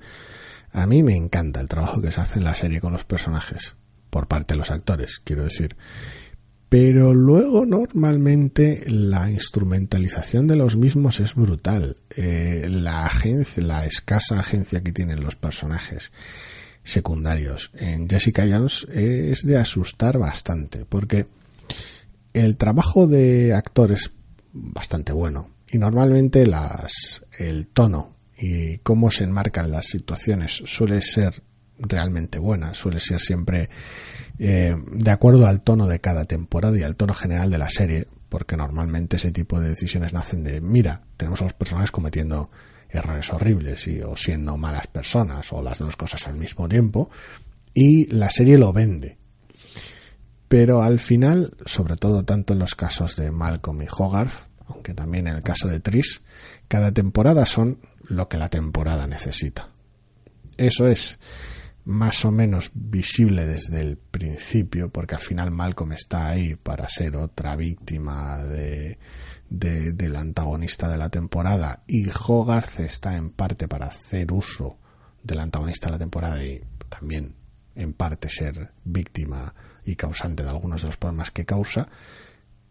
[0.72, 3.76] A mí me encanta el trabajo que se hace en la serie con los personajes,
[4.08, 5.76] por parte de los actores, quiero decir.
[6.70, 11.98] Pero luego normalmente la instrumentalización de los mismos es brutal.
[12.16, 16.12] Eh, la agencia, la escasa agencia que tienen los personajes
[16.86, 17.70] secundarios.
[17.74, 21.26] En Jessica Jones es de asustar bastante, porque
[22.32, 24.12] el trabajo de actor es
[24.52, 31.42] bastante bueno y normalmente las, el tono y cómo se enmarcan las situaciones suele ser
[31.78, 33.68] realmente buena, suele ser siempre
[34.38, 38.06] eh, de acuerdo al tono de cada temporada y al tono general de la serie,
[38.28, 42.50] porque normalmente ese tipo de decisiones nacen de, mira, tenemos a los personajes cometiendo
[42.88, 47.10] errores horribles y o siendo malas personas o las dos cosas al mismo tiempo
[47.74, 49.18] y la serie lo vende.
[50.48, 55.28] Pero al final, sobre todo tanto en los casos de Malcolm y Hogarth, aunque también
[55.28, 56.22] en el caso de Tris,
[56.68, 59.70] cada temporada son lo que la temporada necesita.
[60.56, 61.18] Eso es
[61.86, 67.16] más o menos visible desde el principio, porque al final Malcolm está ahí para ser
[67.16, 68.98] otra víctima de,
[69.48, 74.78] del antagonista de la temporada y Hogarth está en parte para hacer uso
[75.22, 77.36] del antagonista de la temporada y también
[77.76, 81.88] en parte ser víctima y causante de algunos de los problemas que causa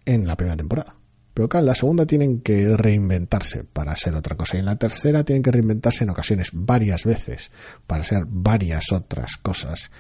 [0.03, 0.97] en la primera temporada.
[1.35, 4.55] Pero claro, en la segunda tienen que reinventarse para ser otra cosa.
[4.55, 7.51] Y en la tercera tienen que reinventarse en ocasiones varias veces
[7.85, 9.91] para ser varias otras cosas.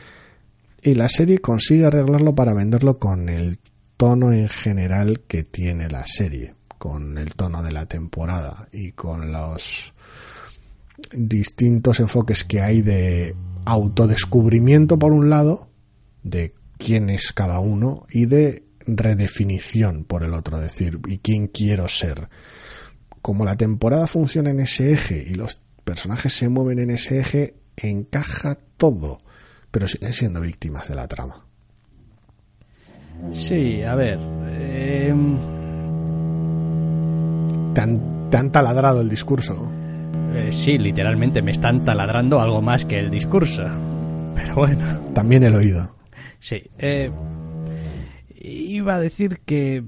[0.81, 3.59] Y la serie consigue arreglarlo para venderlo con el
[3.97, 9.33] tono en general que tiene la serie, con el tono de la temporada y con
[9.33, 9.93] los
[11.11, 15.67] distintos enfoques que hay de autodescubrimiento por un lado,
[16.23, 21.87] de quién es cada uno, y de redefinición por el otro, decir, ¿y quién quiero
[21.87, 22.29] ser?
[23.21, 27.55] Como la temporada funciona en ese eje y los personajes se mueven en ese eje,
[27.77, 29.19] encaja todo,
[29.71, 31.45] pero siguen siendo víctimas de la trama.
[33.31, 34.19] Sí, a ver.
[34.49, 35.13] Eh...
[37.73, 37.81] ¿Te,
[38.37, 39.69] han, taladrado el discurso?
[40.33, 43.63] Eh, sí, literalmente me están taladrando algo más que el discurso.
[44.33, 44.99] Pero bueno.
[45.13, 45.95] También el oído.
[46.39, 46.61] Sí.
[46.77, 47.11] Eh,
[48.45, 49.83] iba a decir que...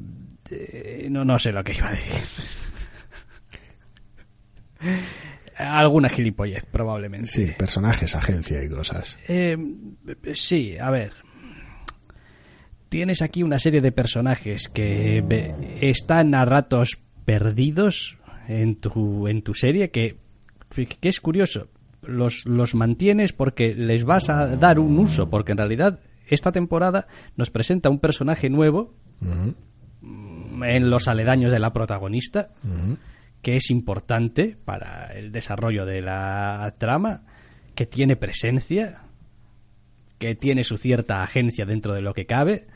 [0.50, 2.24] Eh, no, no sé lo que iba a decir.
[5.58, 7.28] Alguna gilipollez, probablemente.
[7.28, 9.18] Sí, personajes, agencia y cosas.
[9.28, 9.58] Eh,
[10.34, 11.14] sí, a ver.
[12.90, 15.24] Tienes aquí una serie de personajes que
[15.82, 18.18] están a ratos perdidos
[18.48, 20.18] en tu, en tu serie, que,
[20.70, 21.68] que es curioso.
[22.02, 27.08] Los, los mantienes porque les vas a dar un uso, porque en realidad esta temporada
[27.36, 28.94] nos presenta un personaje nuevo
[30.02, 32.50] en los aledaños de la protagonista,
[33.42, 37.24] que es importante para el desarrollo de la trama,
[37.76, 39.04] que tiene presencia,
[40.18, 42.68] que tiene su cierta agencia dentro de lo que cabe.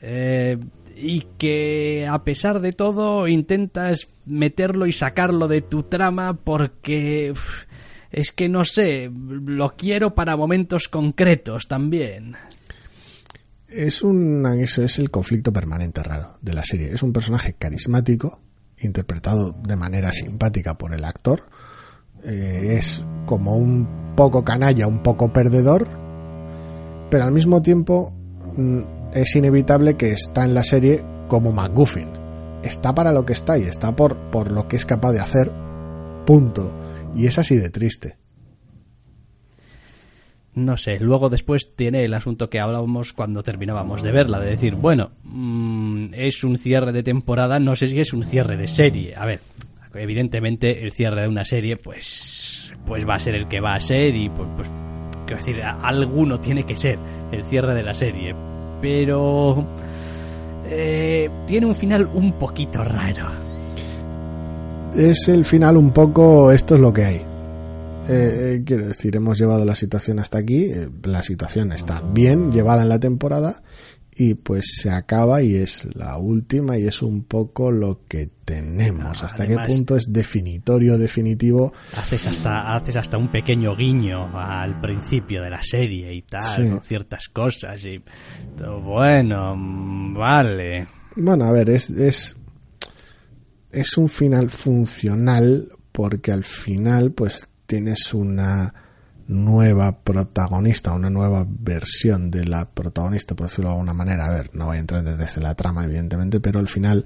[0.00, 0.58] Eh,
[0.96, 7.32] y que a pesar de todo intentas meterlo y sacarlo de tu trama porque
[8.10, 12.36] es que no sé, lo quiero para momentos concretos también.
[13.68, 16.92] Es un eso es el conflicto permanente raro de la serie.
[16.92, 18.40] Es un personaje carismático,
[18.78, 21.42] interpretado de manera simpática por el actor.
[22.24, 25.86] Eh, es como un poco canalla, un poco perdedor,
[27.10, 28.12] pero al mismo tiempo
[28.56, 28.80] mm,
[29.12, 32.08] es inevitable que está en la serie como McGuffin.
[32.62, 35.52] Está para lo que está y está por, por lo que es capaz de hacer.
[36.26, 36.72] Punto.
[37.14, 38.17] Y es así de triste.
[40.58, 44.74] No sé, luego después tiene el asunto que hablábamos cuando terminábamos de verla, de decir,
[44.74, 49.14] bueno, mm, es un cierre de temporada, no sé si es un cierre de serie.
[49.14, 49.38] A ver,
[49.94, 53.80] evidentemente el cierre de una serie, pues, pues va a ser el que va a
[53.80, 54.68] ser y pues, pues
[55.26, 56.98] quiero decir, alguno tiene que ser
[57.30, 58.34] el cierre de la serie.
[58.82, 59.64] Pero
[60.66, 63.28] eh, tiene un final un poquito raro.
[64.96, 67.27] Es el final un poco, esto es lo que hay.
[68.06, 72.50] Eh, eh, quiero decir, hemos llevado la situación hasta aquí, eh, la situación está bien
[72.52, 73.62] llevada en la temporada
[74.16, 79.04] y pues se acaba y es la última y es un poco lo que tenemos.
[79.20, 81.72] No, hasta qué punto es definitorio, definitivo.
[81.96, 86.68] Haces hasta, haces hasta un pequeño guiño al principio de la serie y tal, Sí.
[86.70, 88.02] con ciertas cosas y
[88.82, 89.54] bueno,
[90.18, 90.86] vale.
[91.14, 92.36] Bueno, a ver, es, es,
[93.70, 98.72] es un final funcional porque al final pues tienes una
[99.28, 104.26] nueva protagonista, una nueva versión de la protagonista, por decirlo de alguna manera.
[104.26, 107.04] A ver, no voy a entrar desde la trama, evidentemente, pero al final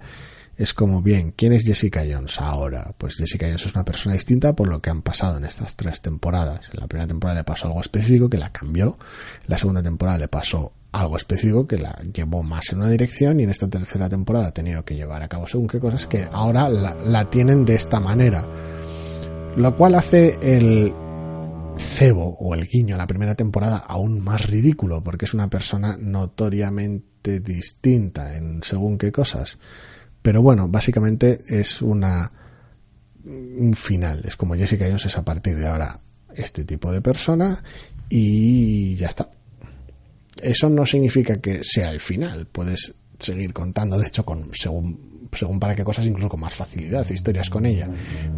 [0.57, 2.95] es como, bien, ¿quién es Jessica Jones ahora?
[2.97, 6.01] Pues Jessica Jones es una persona distinta por lo que han pasado en estas tres
[6.01, 6.71] temporadas.
[6.73, 8.99] En la primera temporada le pasó algo específico que la cambió,
[9.43, 13.41] en la segunda temporada le pasó algo específico que la llevó más en una dirección
[13.41, 16.29] y en esta tercera temporada ha tenido que llevar a cabo según qué cosas que
[16.31, 18.47] ahora la, la tienen de esta manera.
[19.57, 20.93] Lo cual hace el
[21.77, 25.97] cebo o el guiño a la primera temporada aún más ridículo porque es una persona
[25.99, 29.59] notoriamente distinta en según qué cosas.
[30.23, 32.33] Pero bueno, básicamente es una
[33.25, 34.23] un final.
[34.25, 36.01] Es como Jessica Jones es a partir de ahora
[36.35, 37.63] este tipo de persona
[38.09, 39.31] y ya está.
[40.43, 42.47] Eso no significa que sea el final.
[42.47, 47.09] Puedes seguir contando, de hecho, con según según para qué cosas, incluso con más facilidad,
[47.09, 47.89] historias con ella.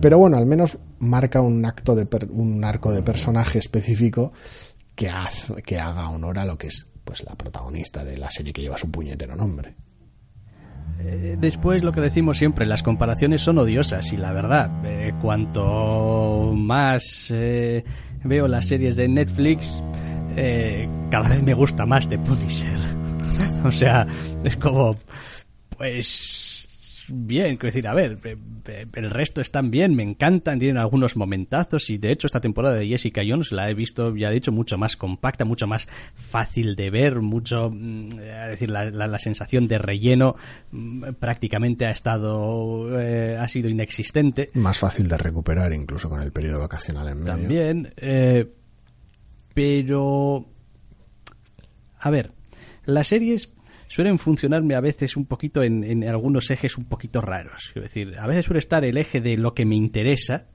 [0.00, 4.32] Pero bueno, al menos marca un acto de per- un arco de personaje específico
[4.94, 8.52] que, haz- que haga honor a lo que es pues la protagonista de la serie
[8.52, 9.74] que lleva su puñetero nombre.
[11.00, 16.52] Eh, Después lo que decimos siempre, las comparaciones son odiosas y la verdad, eh, cuanto
[16.54, 17.84] más eh,
[18.22, 19.82] veo las series de Netflix,
[21.10, 22.78] cada vez me gusta más The Punisher.
[23.64, 24.06] o sea,
[24.44, 24.96] es como,
[25.76, 26.68] pues
[27.08, 28.18] bien, quiero decir, a ver,
[28.94, 32.86] el resto están bien, me encantan, tienen algunos momentazos y de hecho esta temporada de
[32.88, 36.90] Jessica Jones la he visto, ya he dicho, mucho más compacta, mucho más fácil de
[36.90, 40.36] ver, mucho, mm, es decir, la, la- la sensación de relleno
[40.72, 44.50] mm, prácticamente ha estado, eh, ha sido inexistente.
[44.54, 47.26] Más fácil de recuperar incluso con el periodo vacacional en medio.
[47.32, 48.50] También, eh,
[49.54, 50.44] pero,
[52.00, 52.32] a ver,
[52.86, 53.50] las series
[53.94, 57.70] suelen funcionarme a veces un poquito en, en algunos ejes un poquito raros.
[57.72, 60.46] Quiero decir, a veces suele estar el eje de lo que me interesa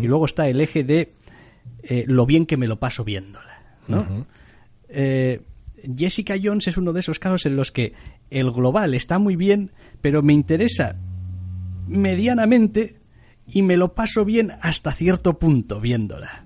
[0.00, 1.12] y luego está el eje de
[1.82, 4.06] eh, lo bien que me lo paso viéndola, ¿no?
[4.88, 5.40] Eh,
[5.96, 7.92] Jessica Jones es uno de esos casos en los que
[8.30, 10.94] el global está muy bien, pero me interesa
[11.88, 13.00] medianamente
[13.48, 16.44] y me lo paso bien hasta cierto punto viéndola.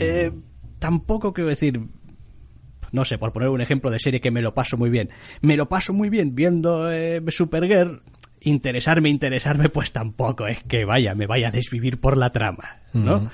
[0.00, 0.32] Eh,
[0.80, 1.80] tampoco quiero decir,
[2.92, 5.10] no sé, por poner un ejemplo de serie que me lo paso muy bien.
[5.40, 8.02] Me lo paso muy bien viendo eh, Supergirl.
[8.40, 13.30] Interesarme, interesarme, pues tampoco es que vaya, me vaya a desvivir por la trama, ¿no?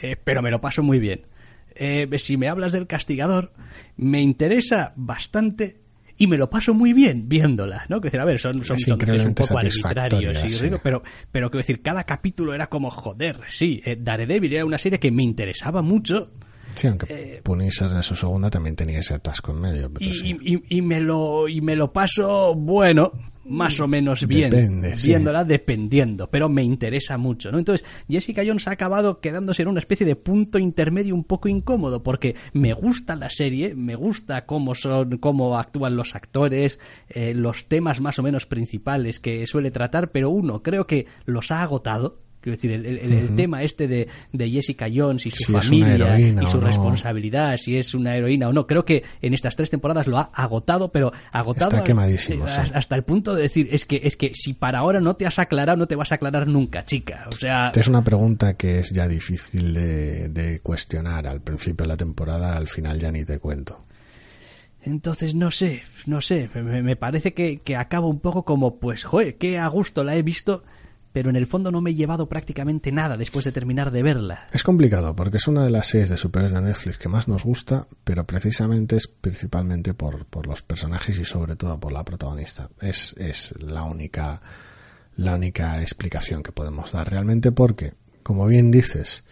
[0.00, 1.26] Eh, pero me lo paso muy bien.
[1.74, 3.52] Eh, si me hablas del castigador,
[3.96, 5.80] me interesa bastante
[6.18, 8.00] y me lo paso muy bien viéndola, ¿no?
[8.00, 10.70] Que decir, a ver, son, son, un poco arbitrarios, sí.
[10.82, 14.98] pero, pero quiero decir, cada capítulo era como, joder, sí, eh, Daredevil era una serie
[14.98, 16.32] que me interesaba mucho
[16.76, 19.90] Sí, aunque Eh, Punisher en su segunda también tenía ese atasco en medio.
[19.92, 20.36] Pero y, sí.
[20.42, 23.10] y- y me lo, y me lo paso, bueno,
[23.48, 25.06] más o menos bien, Depende, sí.
[25.08, 27.58] viéndola dependiendo, pero me interesa mucho, ¿no?
[27.58, 32.02] Entonces, Jessica Jones ha acabado quedándose en una especie de punto intermedio un poco incómodo,
[32.02, 37.68] porque me gusta la serie, me gusta cómo son, cómo actúan los actores, eh, los
[37.68, 42.25] temas más o menos principales que suele tratar, pero uno, creo que los ha agotado.
[42.46, 46.16] Quiero decir, el, el- el tema este de, de Jessica Jones y su Si familia
[46.16, 46.66] y su no.
[46.68, 48.68] responsabilidad, si es una heroína o no.
[48.68, 52.60] Creo que en estas tres temporadas lo ha agotado, pero agotado Está quemadísimo, sí.
[52.72, 55.40] hasta el punto de decir, es que, es que si para ahora no te has
[55.40, 57.26] aclarado, no te vas a aclarar nunca, chica.
[57.32, 61.82] O sea, Esta es una pregunta que es ya difícil de, de cuestionar al principio
[61.82, 63.80] de la temporada, al final ya ni te cuento.
[64.82, 69.02] entonces no sé, no sé, me, me parece que, que acaba un poco como, pues,
[69.02, 70.62] joder, qué a gusto la he visto,
[71.16, 74.48] pero en el fondo no me he llevado prácticamente nada después de terminar de verla.
[74.52, 77.42] Es complicado porque es una de las series de superhéroes de Netflix que más nos
[77.42, 82.68] gusta, pero precisamente es principalmente por, por los personajes y sobre todo por la protagonista.
[82.82, 84.42] Es, es la única
[85.16, 89.24] la única explicación que podemos dar realmente porque, como bien dices,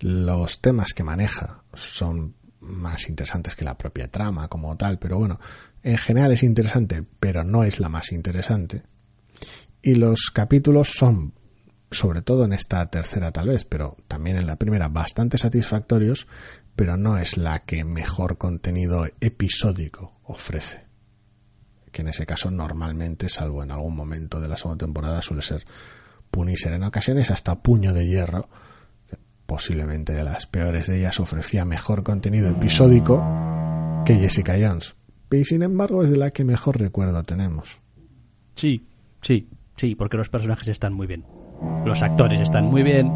[0.00, 5.40] los temas que maneja son más interesantes que la propia trama como tal, pero bueno,
[5.82, 8.82] en general es interesante, pero no es la más interesante.
[9.82, 11.34] Y los capítulos son,
[11.90, 16.28] sobre todo en esta tercera tal vez, pero también en la primera, bastante satisfactorios,
[16.76, 20.84] pero no es la que mejor contenido episódico ofrece.
[21.90, 25.64] Que en ese caso normalmente, salvo en algún momento de la segunda temporada, suele ser
[26.30, 26.72] Punisher.
[26.72, 28.48] En ocasiones hasta Puño de Hierro,
[29.46, 33.22] posiblemente de las peores de ellas, ofrecía mejor contenido episódico
[34.06, 34.96] que Jessica Jones.
[35.30, 37.80] Y sin embargo es de la que mejor recuerdo tenemos.
[38.54, 38.86] Sí,
[39.20, 39.48] sí,
[39.82, 41.24] sí, porque los personajes están muy bien.
[41.84, 43.12] Los actores están muy bien.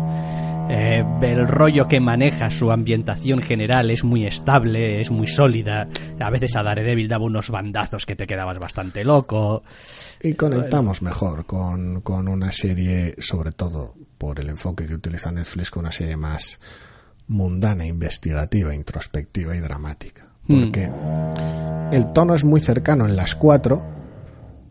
[0.69, 5.89] Eh, el rollo que maneja su ambientación general es muy estable, es muy sólida.
[6.19, 9.62] A veces a Daredevil daba unos bandazos que te quedabas bastante loco.
[10.21, 15.71] Y conectamos mejor con, con una serie, sobre todo por el enfoque que utiliza Netflix,
[15.71, 16.59] con una serie más
[17.29, 20.27] mundana, investigativa, introspectiva y dramática.
[20.49, 20.91] Porque
[21.93, 23.95] el tono es muy cercano en las cuatro,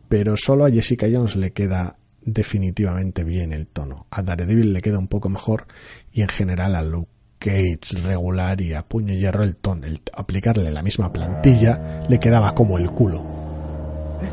[0.08, 4.08] pero solo a Jessica Jones le queda definitivamente bien el tono.
[4.10, 5.68] A Daredevil le queda un poco mejor
[6.12, 10.02] y en general a Luke Cage regular y a Puño y Hierro el tono, el
[10.14, 13.24] aplicarle la misma plantilla le quedaba como el culo.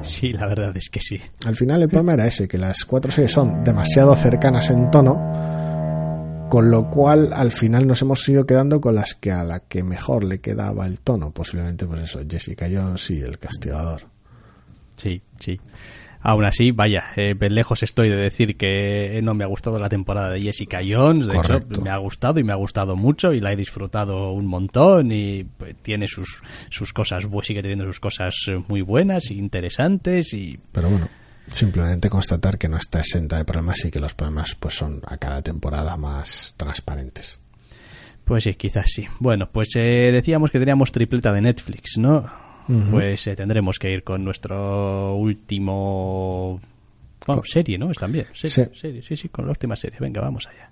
[0.03, 1.21] Sí, la verdad es que sí.
[1.45, 6.49] Al final el problema era ese, que las cuatro series son demasiado cercanas en tono,
[6.49, 9.83] con lo cual al final nos hemos ido quedando con las que a la que
[9.83, 14.03] mejor le quedaba el tono, posiblemente pues eso, Jessica Jones y El Castigador.
[14.97, 15.61] Sí, sí.
[16.25, 20.31] Aún así, vaya, eh, lejos estoy de decir que no me ha gustado la temporada
[20.31, 21.27] de Jessica Jones.
[21.27, 21.75] De Correcto.
[21.75, 25.11] hecho, me ha gustado y me ha gustado mucho y la he disfrutado un montón
[25.11, 26.41] y pues, tiene sus,
[26.71, 31.09] sus cosas, sigue teniendo sus cosas eh, muy buenas e interesantes y Pero bueno,
[31.51, 35.17] simplemente constatar que no está exenta de problemas y que los problemas pues son a
[35.17, 37.41] cada temporada más transparentes.
[38.25, 39.07] Pues sí, quizás sí.
[39.19, 42.31] Bueno, pues eh, decíamos que teníamos tripleta de Netflix, ¿no?
[42.91, 46.61] Pues eh, tendremos que ir con nuestro último...
[47.27, 47.91] Bueno, serie, ¿no?
[47.91, 48.27] Es también.
[48.33, 48.79] Serie, Sí.
[48.81, 49.99] serie, sí, sí, con la última serie.
[50.01, 50.71] Venga, vamos allá.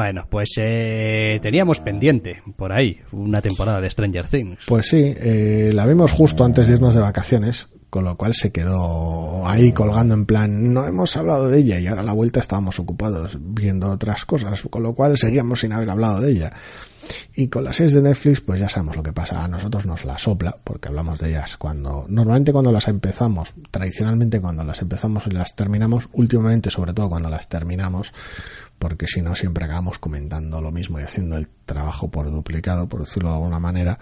[0.00, 4.64] Bueno, pues eh, teníamos pendiente por ahí una temporada de Stranger Things.
[4.66, 8.50] Pues sí, eh, la vimos justo antes de irnos de vacaciones, con lo cual se
[8.50, 12.40] quedó ahí colgando en plan, no hemos hablado de ella y ahora a la vuelta
[12.40, 16.52] estábamos ocupados viendo otras cosas, con lo cual seguíamos sin haber hablado de ella.
[17.34, 19.44] Y con las series de Netflix, pues ya sabemos lo que pasa.
[19.44, 24.40] A nosotros nos la sopla, porque hablamos de ellas cuando, normalmente cuando las empezamos, tradicionalmente
[24.40, 28.12] cuando las empezamos y las terminamos, últimamente sobre todo cuando las terminamos,
[28.80, 33.00] porque si no siempre acabamos comentando lo mismo y haciendo el trabajo por duplicado, por
[33.00, 34.00] decirlo de alguna manera.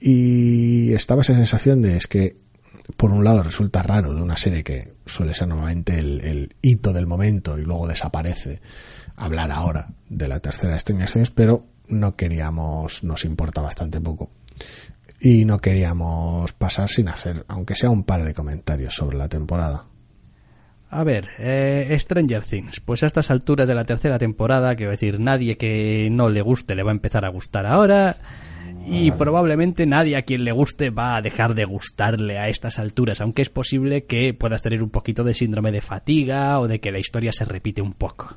[0.00, 2.36] Y estaba esa sensación de es que,
[2.96, 7.06] por un lado, resulta raro de una serie que suele ser normalmente el, hito del
[7.06, 8.60] momento y luego desaparece,
[9.14, 14.32] hablar ahora de la tercera de Stranger pero no queríamos, nos importa bastante poco.
[15.20, 19.84] Y no queríamos pasar sin hacer, aunque sea un par de comentarios sobre la temporada.
[20.92, 22.80] A ver, eh, Stranger Things.
[22.80, 26.74] Pues a estas alturas de la tercera temporada, quiero decir, nadie que no le guste
[26.74, 28.14] le va a empezar a gustar ahora.
[28.84, 33.22] Y probablemente nadie a quien le guste va a dejar de gustarle a estas alturas,
[33.22, 36.90] aunque es posible que puedas tener un poquito de síndrome de fatiga o de que
[36.90, 38.28] la historia se repite un poco.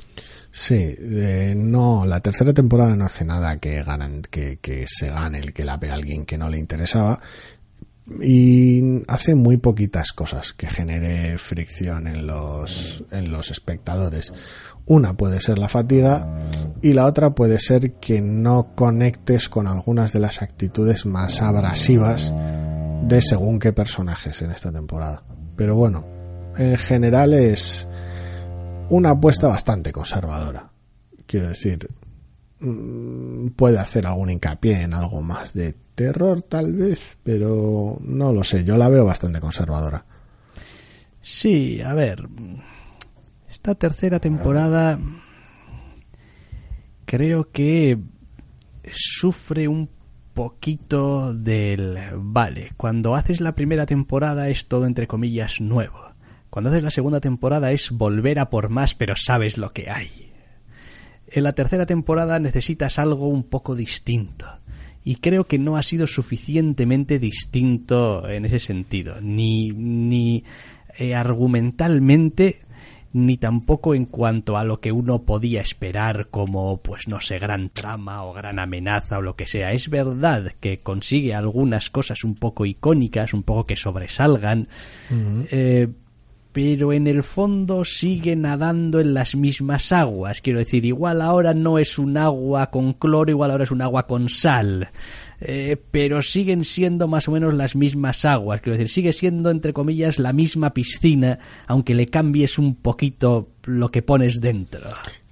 [0.51, 5.39] Sí, eh, no, la tercera temporada no hace nada que, ganan, que, que se gane
[5.39, 7.19] el que la vea alguien que no le interesaba
[8.21, 14.33] y hace muy poquitas cosas que genere fricción en los, en los espectadores.
[14.85, 16.37] Una puede ser la fatiga
[16.81, 22.31] y la otra puede ser que no conectes con algunas de las actitudes más abrasivas
[23.07, 25.23] de según qué personajes en esta temporada.
[25.55, 26.05] Pero bueno,
[26.57, 27.87] en general es
[28.89, 30.69] una apuesta bastante conservadora.
[31.25, 31.89] Quiero decir,
[33.55, 38.63] puede hacer algún hincapié en algo más de terror tal vez, pero no lo sé,
[38.63, 40.05] yo la veo bastante conservadora.
[41.21, 42.27] Sí, a ver.
[43.49, 44.99] Esta tercera temporada
[47.05, 47.97] creo que
[48.91, 49.89] sufre un
[50.33, 51.97] poquito del...
[52.15, 55.99] Vale, cuando haces la primera temporada es todo entre comillas nuevo.
[56.49, 60.24] Cuando haces la segunda temporada es volver a por más, pero sabes lo que hay.
[61.35, 64.47] En la tercera temporada necesitas algo un poco distinto.
[65.03, 69.19] Y creo que no ha sido suficientemente distinto en ese sentido.
[69.19, 70.45] Ni, ni
[70.97, 72.61] eh, argumentalmente
[73.11, 77.67] ni tampoco en cuanto a lo que uno podía esperar como, pues no sé, gran
[77.69, 79.73] trama o gran amenaza o lo que sea.
[79.73, 84.69] Es verdad que consigue algunas cosas un poco icónicas, un poco que sobresalgan,
[85.51, 85.89] eh,
[86.55, 90.39] pero en el fondo sigue nadando en las mismas aguas.
[90.39, 94.07] Quiero decir, igual ahora no es un agua con cloro, igual ahora es un agua
[94.07, 94.87] con sal.
[95.41, 99.73] Eh, pero siguen siendo más o menos las mismas aguas, quiero decir, sigue siendo entre
[99.73, 104.89] comillas la misma piscina, aunque le cambies un poquito lo que pones dentro.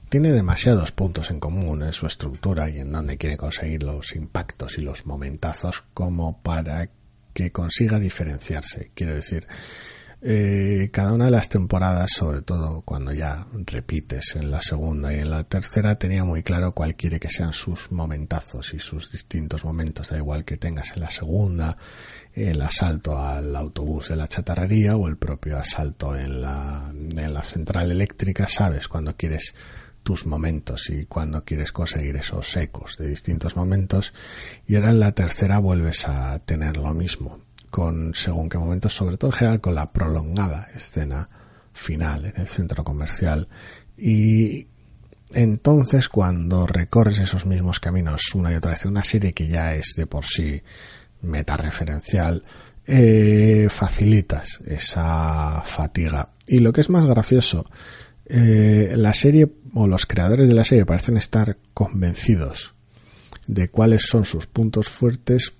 [0.09, 4.77] Tiene demasiados puntos en común en su estructura y en donde quiere conseguir los impactos
[4.77, 6.89] y los momentazos como para
[7.33, 8.91] que consiga diferenciarse.
[8.93, 9.47] Quiero decir,
[10.25, 15.19] eh, cada una de las temporadas, sobre todo cuando ya repites en la segunda y
[15.19, 19.65] en la tercera, tenía muy claro cuál quiere que sean sus momentazos y sus distintos
[19.65, 20.09] momentos.
[20.09, 21.77] Da igual que tengas en la segunda
[22.33, 27.43] el asalto al autobús de la chatarrería o el propio asalto en la, en la
[27.43, 29.53] central eléctrica, sabes cuando quieres
[30.03, 34.13] tus momentos y cuando quieres conseguir esos ecos de distintos momentos
[34.67, 37.42] y ahora en la tercera vuelves a tener lo mismo
[37.73, 41.27] con según qué momentos, sobre todo en general con la prolongada escena
[41.73, 43.47] final en el centro comercial.
[43.97, 44.67] Y
[45.33, 49.95] entonces cuando recorres esos mismos caminos una y otra vez, una serie que ya es
[49.97, 50.61] de por sí
[51.23, 52.43] metareferencial,
[52.85, 56.29] eh, facilitas esa fatiga.
[56.45, 57.65] Y lo que es más gracioso,
[58.27, 62.75] eh, la serie o los creadores de la serie parecen estar convencidos
[63.47, 65.53] de cuáles son sus puntos fuertes,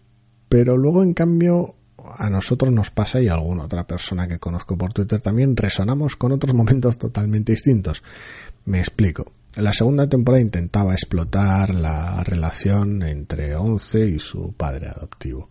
[0.47, 1.77] pero luego en cambio
[2.17, 6.15] a nosotros nos pasa y a alguna otra persona que conozco por Twitter también resonamos
[6.15, 8.03] con otros momentos totalmente distintos.
[8.65, 9.31] Me explico.
[9.55, 15.49] La segunda temporada intentaba explotar la relación entre Once y su padre adoptivo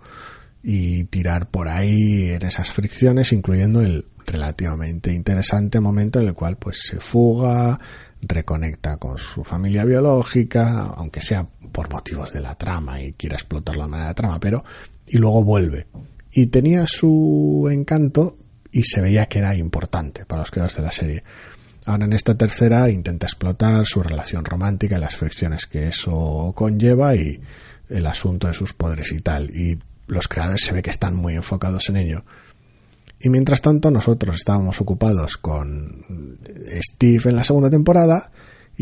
[0.62, 6.56] y tirar por ahí en esas fricciones, incluyendo el relativamente interesante momento en el cual
[6.56, 7.78] pues se fuga,
[8.20, 13.84] reconecta con su familia biológica, aunque sea por motivos de la trama y quiera explotarlo
[13.84, 14.64] de manera de trama, pero
[15.06, 15.86] y luego vuelve
[16.32, 18.38] y tenía su encanto
[18.70, 21.24] y se veía que era importante para los creadores de la serie.
[21.84, 27.14] Ahora en esta tercera intenta explotar su relación romántica y las fricciones que eso conlleva
[27.14, 27.40] y
[27.88, 29.50] el asunto de sus poderes y tal.
[29.50, 32.24] Y los creadores se ve que están muy enfocados en ello.
[33.20, 36.38] Y mientras tanto nosotros estábamos ocupados con
[36.82, 38.32] Steve en la segunda temporada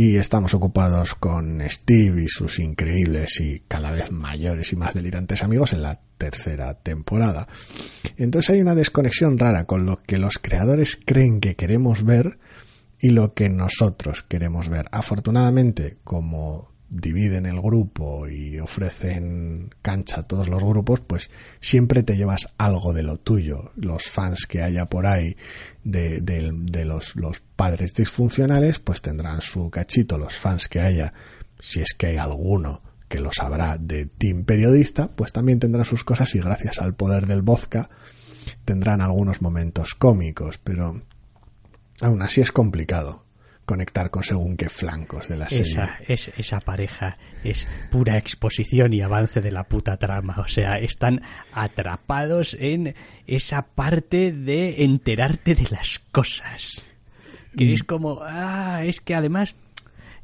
[0.03, 5.43] y estamos ocupados con Steve y sus increíbles y cada vez mayores y más delirantes
[5.43, 7.47] amigos en la tercera temporada.
[8.17, 12.39] Entonces hay una desconexión rara con lo que los creadores creen que queremos ver
[12.99, 14.87] y lo que nosotros queremos ver.
[14.91, 21.31] Afortunadamente, como dividen el grupo y ofrecen cancha a todos los grupos, pues
[21.61, 23.71] siempre te llevas algo de lo tuyo.
[23.77, 25.37] Los fans que haya por ahí
[25.85, 30.19] de, de, los, los padres disfuncionales, pues tendrán su cachito.
[30.19, 31.15] Los fans que haya,
[31.61, 36.05] si es que hay alguno que lo sabrá de Team Periodista, pues también tendrán sus
[36.05, 37.89] cosas y gracias al poder del vodka
[38.65, 41.03] tendrán algunos momentos cómicos, pero
[42.01, 43.25] aún así es complicado
[43.71, 45.63] conectar con según qué flancos de la serie.
[45.63, 50.35] Esa, es, esa pareja es pura exposición y avance de la puta trama.
[50.41, 52.97] O sea, están atrapados en
[53.29, 56.83] esa parte de enterarte de las cosas.
[57.57, 59.55] Que es como, ah, es que además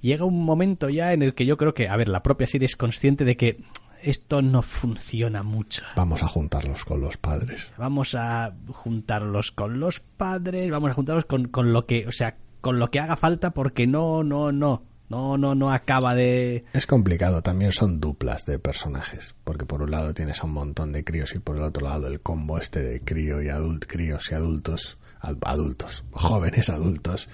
[0.01, 2.67] llega un momento ya en el que yo creo que, a ver, la propia serie
[2.67, 3.59] es consciente de que
[4.03, 5.85] esto no funciona mucho.
[5.95, 7.71] Vamos a juntarlos con los padres.
[7.79, 12.37] Vamos a juntarlos con los padres, vamos a juntarlos con, con lo que, o sea,
[12.61, 14.85] con lo que haga falta porque no, no, no.
[15.09, 16.65] No, no, no acaba de...
[16.73, 20.93] Es complicado, también son duplas de personajes, porque por un lado tienes a un montón
[20.93, 24.33] de críos y por el otro lado el combo este de crío y adult, críos
[24.33, 27.29] y adultos, adultos, jóvenes adultos.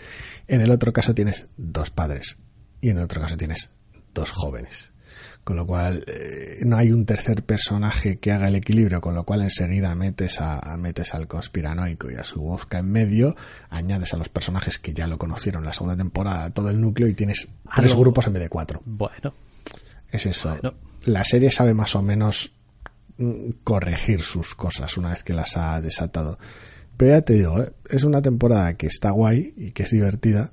[0.49, 2.37] En el otro caso tienes dos padres
[2.83, 3.71] y en el otro caso tienes
[4.13, 4.93] dos jóvenes
[5.45, 9.25] con lo cual eh, no hay un tercer personaje que haga el equilibrio, con lo
[9.25, 13.35] cual enseguida metes a, metes al conspiranoico y a su vodka en medio,
[13.71, 17.15] añades a los personajes que ya lo conocieron la segunda temporada todo el núcleo y
[17.15, 18.83] tienes tres grupos en vez de cuatro.
[18.85, 19.35] Bueno.
[20.11, 20.59] Es eso.
[21.05, 22.53] La serie sabe más o menos
[23.17, 26.39] mm, corregir sus cosas una vez que las ha desatado.
[26.97, 27.73] Pero ya te digo, ¿eh?
[27.89, 30.53] es una temporada que está guay y que es divertida,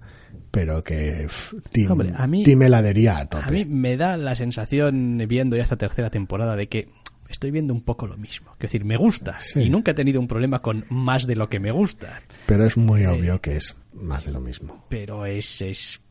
[0.52, 3.46] pero que pff, team, Hombre, a mí- team heladería a tope.
[3.46, 6.90] A mí me da la sensación, viendo ya esta tercera temporada, de que
[7.30, 8.52] estoy viendo un poco lo mismo.
[8.54, 9.40] Es decir, me gusta.
[9.40, 9.62] Sí.
[9.62, 12.22] Y nunca he tenido un problema con más de lo que me gusta.
[12.48, 14.86] Pero es muy obvio que es más de lo mismo.
[14.90, 16.02] Pero es, es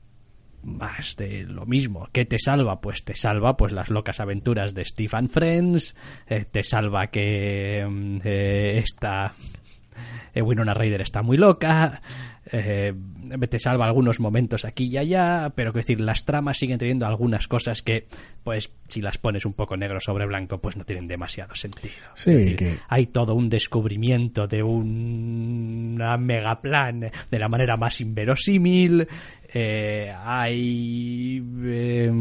[0.63, 2.09] más de lo mismo.
[2.13, 2.81] ¿Qué te salva?
[2.81, 5.97] Pues te salva pues las locas aventuras de Stephen Friends.
[6.29, 9.33] eh, te salva que mm, eh, esta
[10.35, 12.01] eh, Winona Ryder está muy loca.
[12.53, 12.95] Eh,
[13.49, 15.53] te salva algunos momentos aquí y allá.
[15.55, 18.07] Pero que decir, las tramas siguen teniendo algunas cosas que,
[18.45, 21.95] pues, si las pones un poco negro sobre blanco, pues no tienen demasiado sentido.
[22.15, 28.01] Sí, decir, que- hay todo un descubrimiento de un una megaplan de la manera más
[28.01, 29.07] inverosímil.
[29.53, 31.43] eh, hay.
[31.65, 32.13] eh,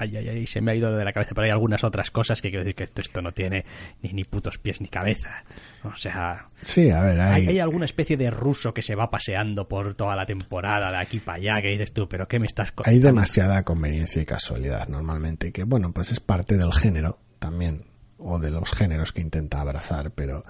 [0.00, 2.40] ay, ay, ay, se me ha ido de la cabeza, pero hay algunas otras cosas
[2.40, 3.64] que quiero decir que esto, esto no tiene
[4.02, 5.44] ni, ni putos pies ni cabeza.
[5.84, 9.10] O sea, Sí, a ver, hay, hay, hay alguna especie de ruso que se va
[9.10, 12.46] paseando por toda la temporada de aquí para allá, que dices tú, pero ¿qué me
[12.46, 12.94] estás contando?
[12.96, 17.86] hay demasiada conveniencia y casualidad normalmente, que bueno, pues es parte del género también,
[18.18, 20.44] o de los géneros que intenta abrazar, pero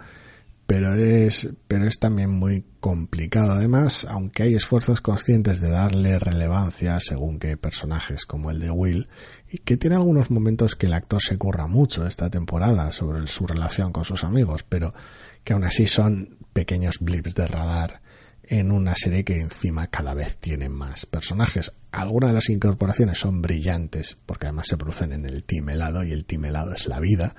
[0.70, 7.00] pero es pero es también muy complicado además aunque hay esfuerzos conscientes de darle relevancia
[7.00, 9.08] según qué personajes como el de Will
[9.50, 13.48] y que tiene algunos momentos que el actor se curra mucho esta temporada sobre su
[13.48, 14.94] relación con sus amigos pero
[15.42, 18.00] que aún así son pequeños blips de radar
[18.44, 21.72] en una serie que encima cada vez tiene más personajes.
[21.92, 26.10] Algunas de las incorporaciones son brillantes, porque además se producen en el team helado y
[26.10, 27.36] el team helado es la vida.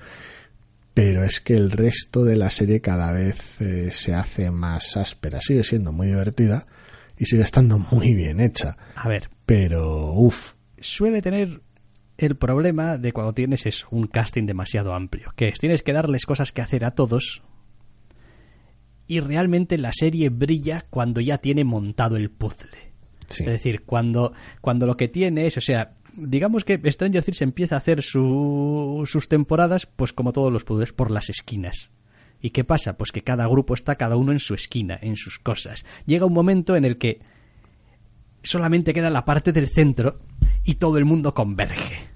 [0.94, 5.40] Pero es que el resto de la serie cada vez eh, se hace más áspera.
[5.40, 6.66] Sigue siendo muy divertida
[7.16, 8.76] y sigue estando muy bien hecha.
[8.94, 11.62] A ver, Pero, uff, suele tener
[12.18, 16.52] el problema de cuando tienes un casting demasiado amplio, que es tienes que darles cosas
[16.52, 17.42] que hacer a todos
[19.06, 22.92] y realmente la serie brilla cuando ya tiene montado el puzzle.
[23.28, 23.44] sí.
[23.44, 27.74] Es decir, cuando, cuando lo que tiene es, o sea, digamos que Stranger Things empieza
[27.74, 31.90] a hacer su- sus temporadas, pues como todos los puzzles, por las esquinas.
[32.40, 32.96] ¿Y qué pasa?
[32.96, 35.84] Pues que cada grupo está cada uno en su esquina, en sus cosas.
[36.06, 37.20] Llega un momento en el que
[38.42, 40.16] solamente queda la parte del centro
[40.64, 42.10] y todo el mundo converge.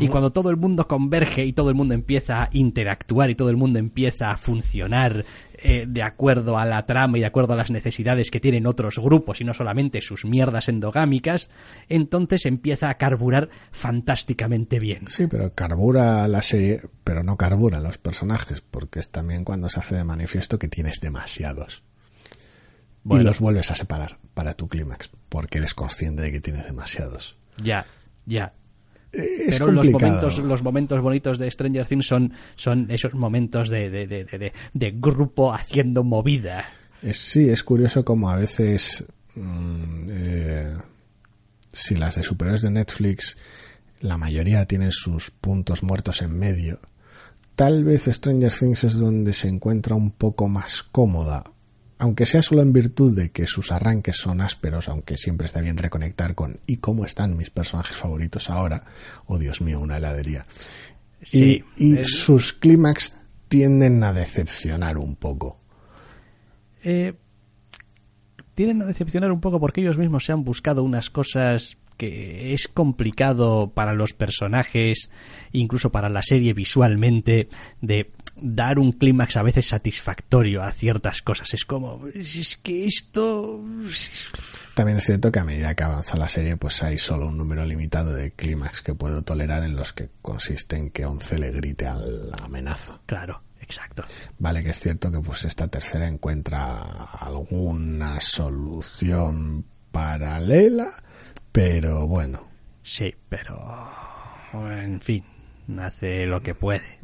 [0.00, 3.48] Y cuando todo el mundo converge y todo el mundo empieza a interactuar y todo
[3.48, 5.24] el mundo empieza a funcionar
[5.64, 8.98] eh, de acuerdo a la trama y de acuerdo a las necesidades que tienen otros
[8.98, 11.50] grupos y no solamente sus mierdas endogámicas,
[11.88, 15.04] entonces empieza a carburar fantásticamente bien.
[15.08, 19.78] Sí, pero carbura la serie, pero no carbura los personajes, porque es también cuando se
[19.78, 21.84] hace de manifiesto que tienes demasiados.
[23.08, 27.36] Y los vuelves a separar para tu clímax, porque eres consciente de que tienes demasiados.
[27.62, 27.86] Ya,
[28.26, 28.52] ya.
[29.12, 33.68] Eh, Es Pero los momentos, los momentos bonitos de Stranger Things son, son esos momentos
[33.68, 36.64] de, de, de, grupo haciendo movida.
[37.12, 39.04] Sí, es curioso como a veces,
[39.34, 40.76] mm, eh,
[41.72, 43.36] si las de superhéroes de Netflix,
[44.00, 46.80] la mayoría tienen sus puntos muertos en medio,
[47.54, 51.44] tal vez Stranger Things es donde se encuentra un poco más cómoda,
[52.02, 55.76] aunque sea solo en virtud de que sus arranques son ásperos, aunque siempre está bien
[55.78, 58.84] reconectar con ¿y cómo están mis personajes favoritos ahora?
[59.26, 60.44] Oh Dios mío, una heladería.
[61.22, 63.14] Sí, y y es- sus clímax
[63.46, 65.60] tienden a decepcionar un poco.
[66.82, 67.14] eh,
[68.56, 72.66] tienen a decepcionar un poco porque ellos mismos se han buscado unas cosas que es
[72.66, 75.10] complicado para los personajes,
[75.52, 77.48] incluso para la serie visualmente,
[77.80, 81.52] de dar un clímax a veces satisfactorio a ciertas cosas.
[81.54, 83.60] Es como, es que esto...
[84.74, 87.64] También es cierto que a medida que avanza la serie, pues hay solo un número
[87.64, 91.86] limitado de clímax que puedo tolerar en los que consiste en que Once le grite
[91.86, 93.00] a la amenaza.
[93.06, 94.04] Claro, exacto.
[94.38, 100.90] Vale que es cierto que pues esta tercera encuentra alguna solución paralela,
[101.52, 102.48] pero bueno.
[102.82, 103.90] Sí, pero...
[104.54, 105.24] En fin,
[105.78, 106.98] hace lo que puede.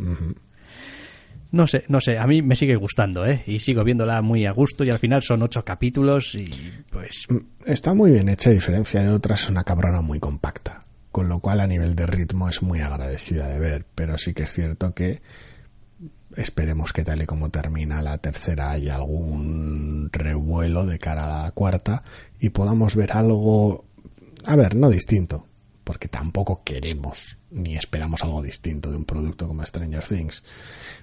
[1.51, 3.41] No sé, no sé, a mí me sigue gustando, ¿eh?
[3.47, 6.51] Y sigo viéndola muy a gusto y al final son ocho capítulos y
[6.91, 7.27] pues...
[7.65, 10.85] Está muy bien hecha, a diferencia de otras, una cabrona muy compacta.
[11.11, 14.43] Con lo cual a nivel de ritmo es muy agradecida de ver, pero sí que
[14.43, 15.23] es cierto que
[16.37, 21.51] esperemos que tal y como termina la tercera haya algún revuelo de cara a la
[21.53, 22.05] cuarta
[22.39, 23.87] y podamos ver algo,
[24.45, 25.47] a ver, no distinto,
[25.83, 30.43] porque tampoco queremos ni esperamos algo distinto de un producto como Stranger Things,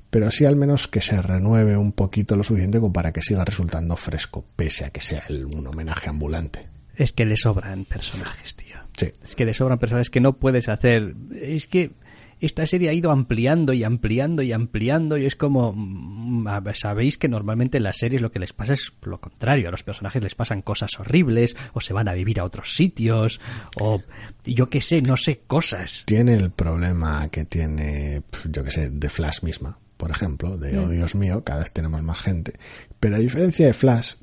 [0.09, 3.43] pero sí al menos que se renueve un poquito lo suficiente como para que siga
[3.43, 6.67] resultando fresco, pese a que sea el- un homenaje ambulante.
[6.95, 8.75] Es que le sobran personajes, tío.
[8.97, 9.11] Sí.
[9.23, 11.13] Es que le sobran personajes que no puedes hacer.
[11.33, 11.91] Es que
[12.39, 17.27] esta serie ha ido ampliando y ampliando y ampliando y es como mm, sabéis que
[17.27, 20.35] normalmente en las series lo que les pasa es lo contrario a los personajes les
[20.35, 23.39] pasan cosas horribles o se van a vivir a otros sitios
[23.79, 24.01] o
[24.43, 29.09] yo qué sé no sé cosas Tiene el problema que tiene, yo que sé, de
[29.09, 32.53] Flash misma, por ejemplo, de, oh Dios mío, cada vez tenemos más gente.
[32.99, 34.15] Pero a diferencia de Flash,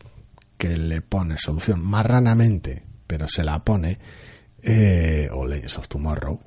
[0.56, 3.98] que le pone solución marranamente, pero se la pone,
[4.62, 6.40] eh, o Legends of Tomorrow,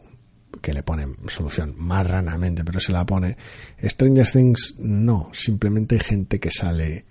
[0.61, 3.37] que le pone solución marranamente, pero se la pone,
[3.83, 7.05] Stranger Things no, simplemente hay gente que sale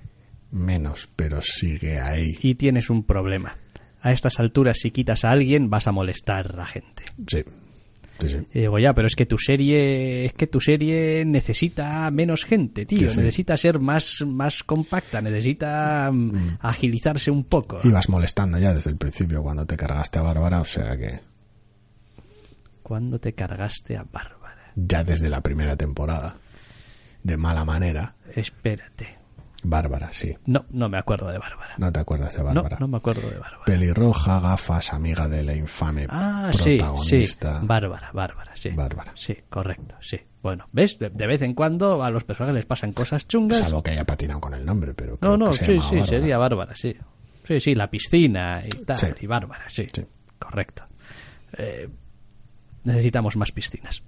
[0.50, 2.36] menos, pero sigue ahí.
[2.40, 3.56] y tienes un problema
[4.00, 7.42] a estas alturas si quitas a alguien vas a molestar a la gente Sí,
[8.20, 8.36] sí, sí.
[8.52, 12.84] Y digo, ya, pero es que tu serie, es que tu serie necesita menos gente,
[12.84, 13.10] tío.
[13.10, 13.16] Sí.
[13.16, 17.78] Necesita ser más, más compacta, necesita mm, agilizarse un poco.
[17.82, 21.33] Ibas molestando ya desde el principio cuando te cargaste a Bárbara, o sea que
[22.84, 24.70] ¿Cuándo te cargaste a Bárbara?
[24.76, 26.36] ya desde la primera temporada,
[27.24, 29.18] de mala manera, Espérate.
[29.66, 30.36] Bárbara, sí.
[30.44, 31.74] No, no me acuerdo de Bárbara.
[31.78, 32.76] No te acuerdas de No, Bárbara.
[32.80, 33.64] no me acuerdo de Bárbara.
[33.64, 36.76] Pelirroja, gafas, amiga de la infame Ah, sí, sí.
[36.76, 37.60] protagonista.
[37.62, 38.68] Bárbara, Bárbara, sí.
[38.70, 39.12] Bárbara.
[39.16, 40.20] Sí, correcto, sí.
[40.42, 40.98] Bueno, ¿ves?
[40.98, 43.60] De, de vez en cuando a los personajes les pasan cosas chungas.
[43.60, 45.78] Salvo que haya patinado con el nombre, pero No, creo no, que se sí, sí,
[45.78, 46.06] Bárbara.
[46.06, 46.94] sería Bárbara, sí.
[47.48, 49.06] Sí, sí, la piscina y tal, Sí.
[49.20, 49.86] y Bárbara, sí.
[49.90, 50.04] Sí.
[50.38, 50.84] Correcto.
[51.56, 51.88] Eh,
[52.84, 54.02] necesitamos más piscinas.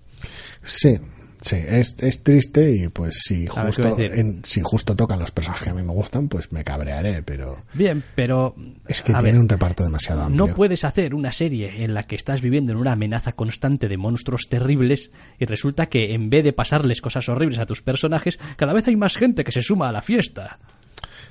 [0.63, 0.99] Sí,
[1.41, 5.19] sí, es, es triste y pues si A ver, ¿qué justo, en- si justo tocan
[5.19, 8.55] los personajes que a mí me gustan, pues me cabrearé, pero Bien, pero...
[8.89, 10.47] es que tiene ver, un reparto demasiado amplio.
[10.47, 13.97] No puedes hacer una serie en la que estás viviendo en una amenaza constante de
[13.97, 18.73] monstruos terribles y resulta que en vez de pasarles cosas horribles a tus personajes, cada
[18.73, 20.59] vez hay más gente que se suma a la fiesta.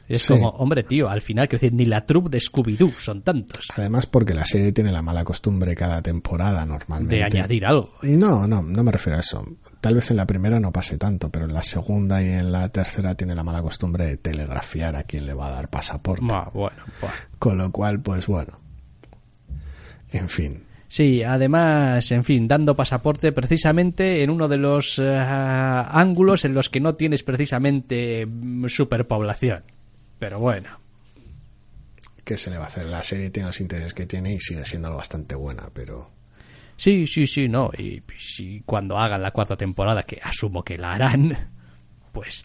[0.07, 0.33] Es Sí.
[0.33, 3.65] como, hombre, tío, al final, quiero decir, ni la troupe de Scooby-Doo son tantos.
[3.75, 7.15] Además porque la serie tiene la mala costumbre cada temporada normalmente.
[7.15, 7.91] De añadir algo.
[8.03, 9.43] No, no, no me refiero a eso.
[9.81, 12.69] Tal vez en la primera no pase tanto, pero en la segunda y en la
[12.69, 16.25] tercera tiene la mala costumbre de telegrafiar a quien le va a dar pasaporte.
[16.31, 17.15] Ah, bueno, bueno.
[17.39, 18.59] Con lo cual, pues bueno.
[20.11, 20.63] En fin.
[20.87, 26.69] Sí, además, en fin, dando pasaporte precisamente en uno de los eh, ángulos en los
[26.69, 29.63] que no tienes precisamente mm, superpoblación.
[30.19, 30.69] Pero bueno,
[32.25, 32.87] ¿Qué se le va a hacer?
[32.87, 36.09] La serie tiene los intereses que tiene y sigue siendo bastante buena, pero
[36.75, 37.69] sí, sí, sí, no.
[37.77, 41.51] Y, si cuando hagan la cuarta temporada, que asumo que la harán,
[42.11, 42.43] pues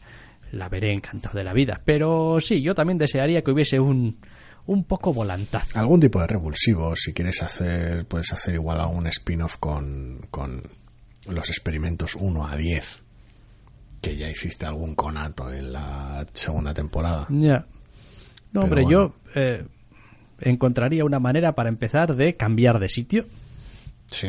[0.53, 1.81] la veré encantado de la vida.
[1.83, 4.19] Pero sí, yo también desearía que hubiese un,
[4.67, 5.79] un poco volantazo.
[5.79, 10.63] algún tipo de revulsivo, si quieres hacer, puedes hacer igual algún spin-off con, con
[11.27, 13.03] los experimentos 1 a 10,
[14.01, 17.27] que ya hiciste algún conato en la segunda temporada.
[17.31, 17.67] Ya.
[18.53, 18.91] No, Pero hombre, bueno.
[18.91, 19.65] yo eh,
[20.41, 23.27] encontraría una manera para empezar de cambiar de sitio.
[24.07, 24.29] Sí.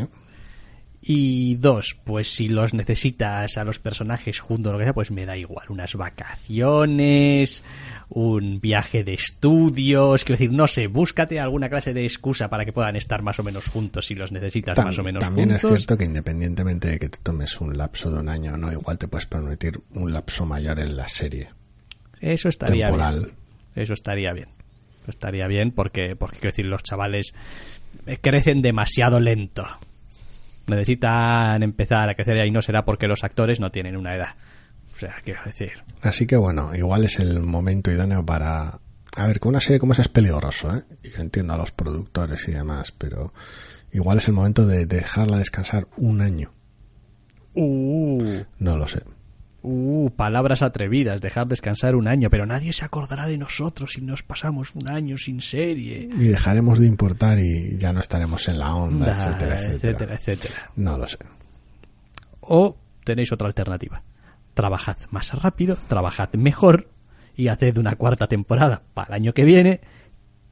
[1.03, 5.09] Y dos, pues si los necesitas a los personajes juntos o lo que sea, pues
[5.09, 5.65] me da igual.
[5.69, 7.63] Unas vacaciones,
[8.13, 12.73] un viaje de estudios, quiero decir, no sé, búscate alguna clase de excusa para que
[12.73, 15.63] puedan estar más o menos juntos si los necesitas Tam- más o menos también juntos.
[15.63, 18.97] es cierto que independientemente de que te tomes un lapso de un año, no, igual
[18.97, 21.49] te puedes permitir un lapso mayor en la serie.
[22.19, 23.19] Eso estaría temporal.
[23.19, 23.31] bien.
[23.75, 24.49] Eso estaría bien.
[25.03, 27.33] Eso estaría bien porque, porque quiero decir, los chavales
[28.07, 29.65] eh, crecen demasiado lento.
[30.67, 34.35] Necesitan empezar a crecer y ahí no será porque los actores no tienen una edad.
[35.01, 35.71] Sea, quiero decir.
[36.01, 38.79] Así que bueno, igual es el momento idóneo para...
[39.17, 40.83] A ver, con una serie como esa es peligroso, ¿eh?
[41.03, 43.33] Y Yo entiendo a los productores y demás, pero
[43.91, 46.51] igual es el momento de dejarla descansar un año.
[47.53, 49.01] Uh, No lo sé.
[49.63, 54.23] uh, palabras atrevidas, dejar descansar un año, pero nadie se acordará de nosotros si nos
[54.23, 56.07] pasamos un año sin serie.
[56.13, 60.15] Y dejaremos de importar y ya no estaremos en la onda, Da, etcétera, etcétera.
[60.15, 60.71] etcétera, etcétera.
[60.77, 61.17] No lo sé.
[62.41, 64.01] O tenéis otra alternativa.
[64.53, 66.89] Trabajad más rápido, trabajad mejor
[67.35, 69.81] y haced una cuarta temporada para el año que viene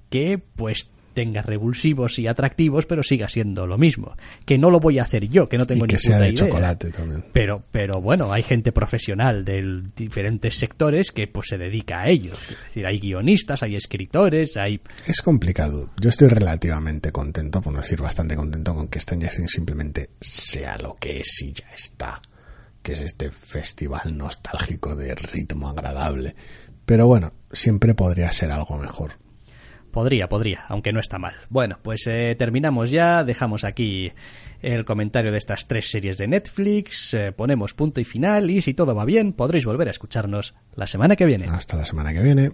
[0.10, 4.16] que pues tenga revulsivos y atractivos, pero siga siendo lo mismo.
[4.46, 6.24] Que no lo voy a hacer yo, que no tengo y que ni sea puta
[6.24, 6.46] de idea.
[6.46, 7.26] chocolate también.
[7.34, 12.32] Pero, pero bueno, hay gente profesional de diferentes sectores que pues se dedica a ello.
[12.34, 14.80] Es decir, hay guionistas, hay escritores, hay...
[15.06, 15.90] Es complicado.
[16.00, 20.78] Yo estoy relativamente contento, por no decir bastante contento, con que Stranger Things simplemente sea
[20.78, 22.22] lo que es y ya está.
[22.82, 26.36] Que es este festival nostálgico de ritmo agradable.
[26.86, 29.14] Pero bueno, siempre podría ser algo mejor.
[29.92, 31.34] Podría, podría, aunque no está mal.
[31.50, 34.12] Bueno, pues eh, terminamos ya, dejamos aquí
[34.62, 38.74] el comentario de estas tres series de Netflix, eh, ponemos punto y final y si
[38.74, 41.46] todo va bien podréis volver a escucharnos la semana que viene.
[41.48, 42.52] Hasta la semana que viene.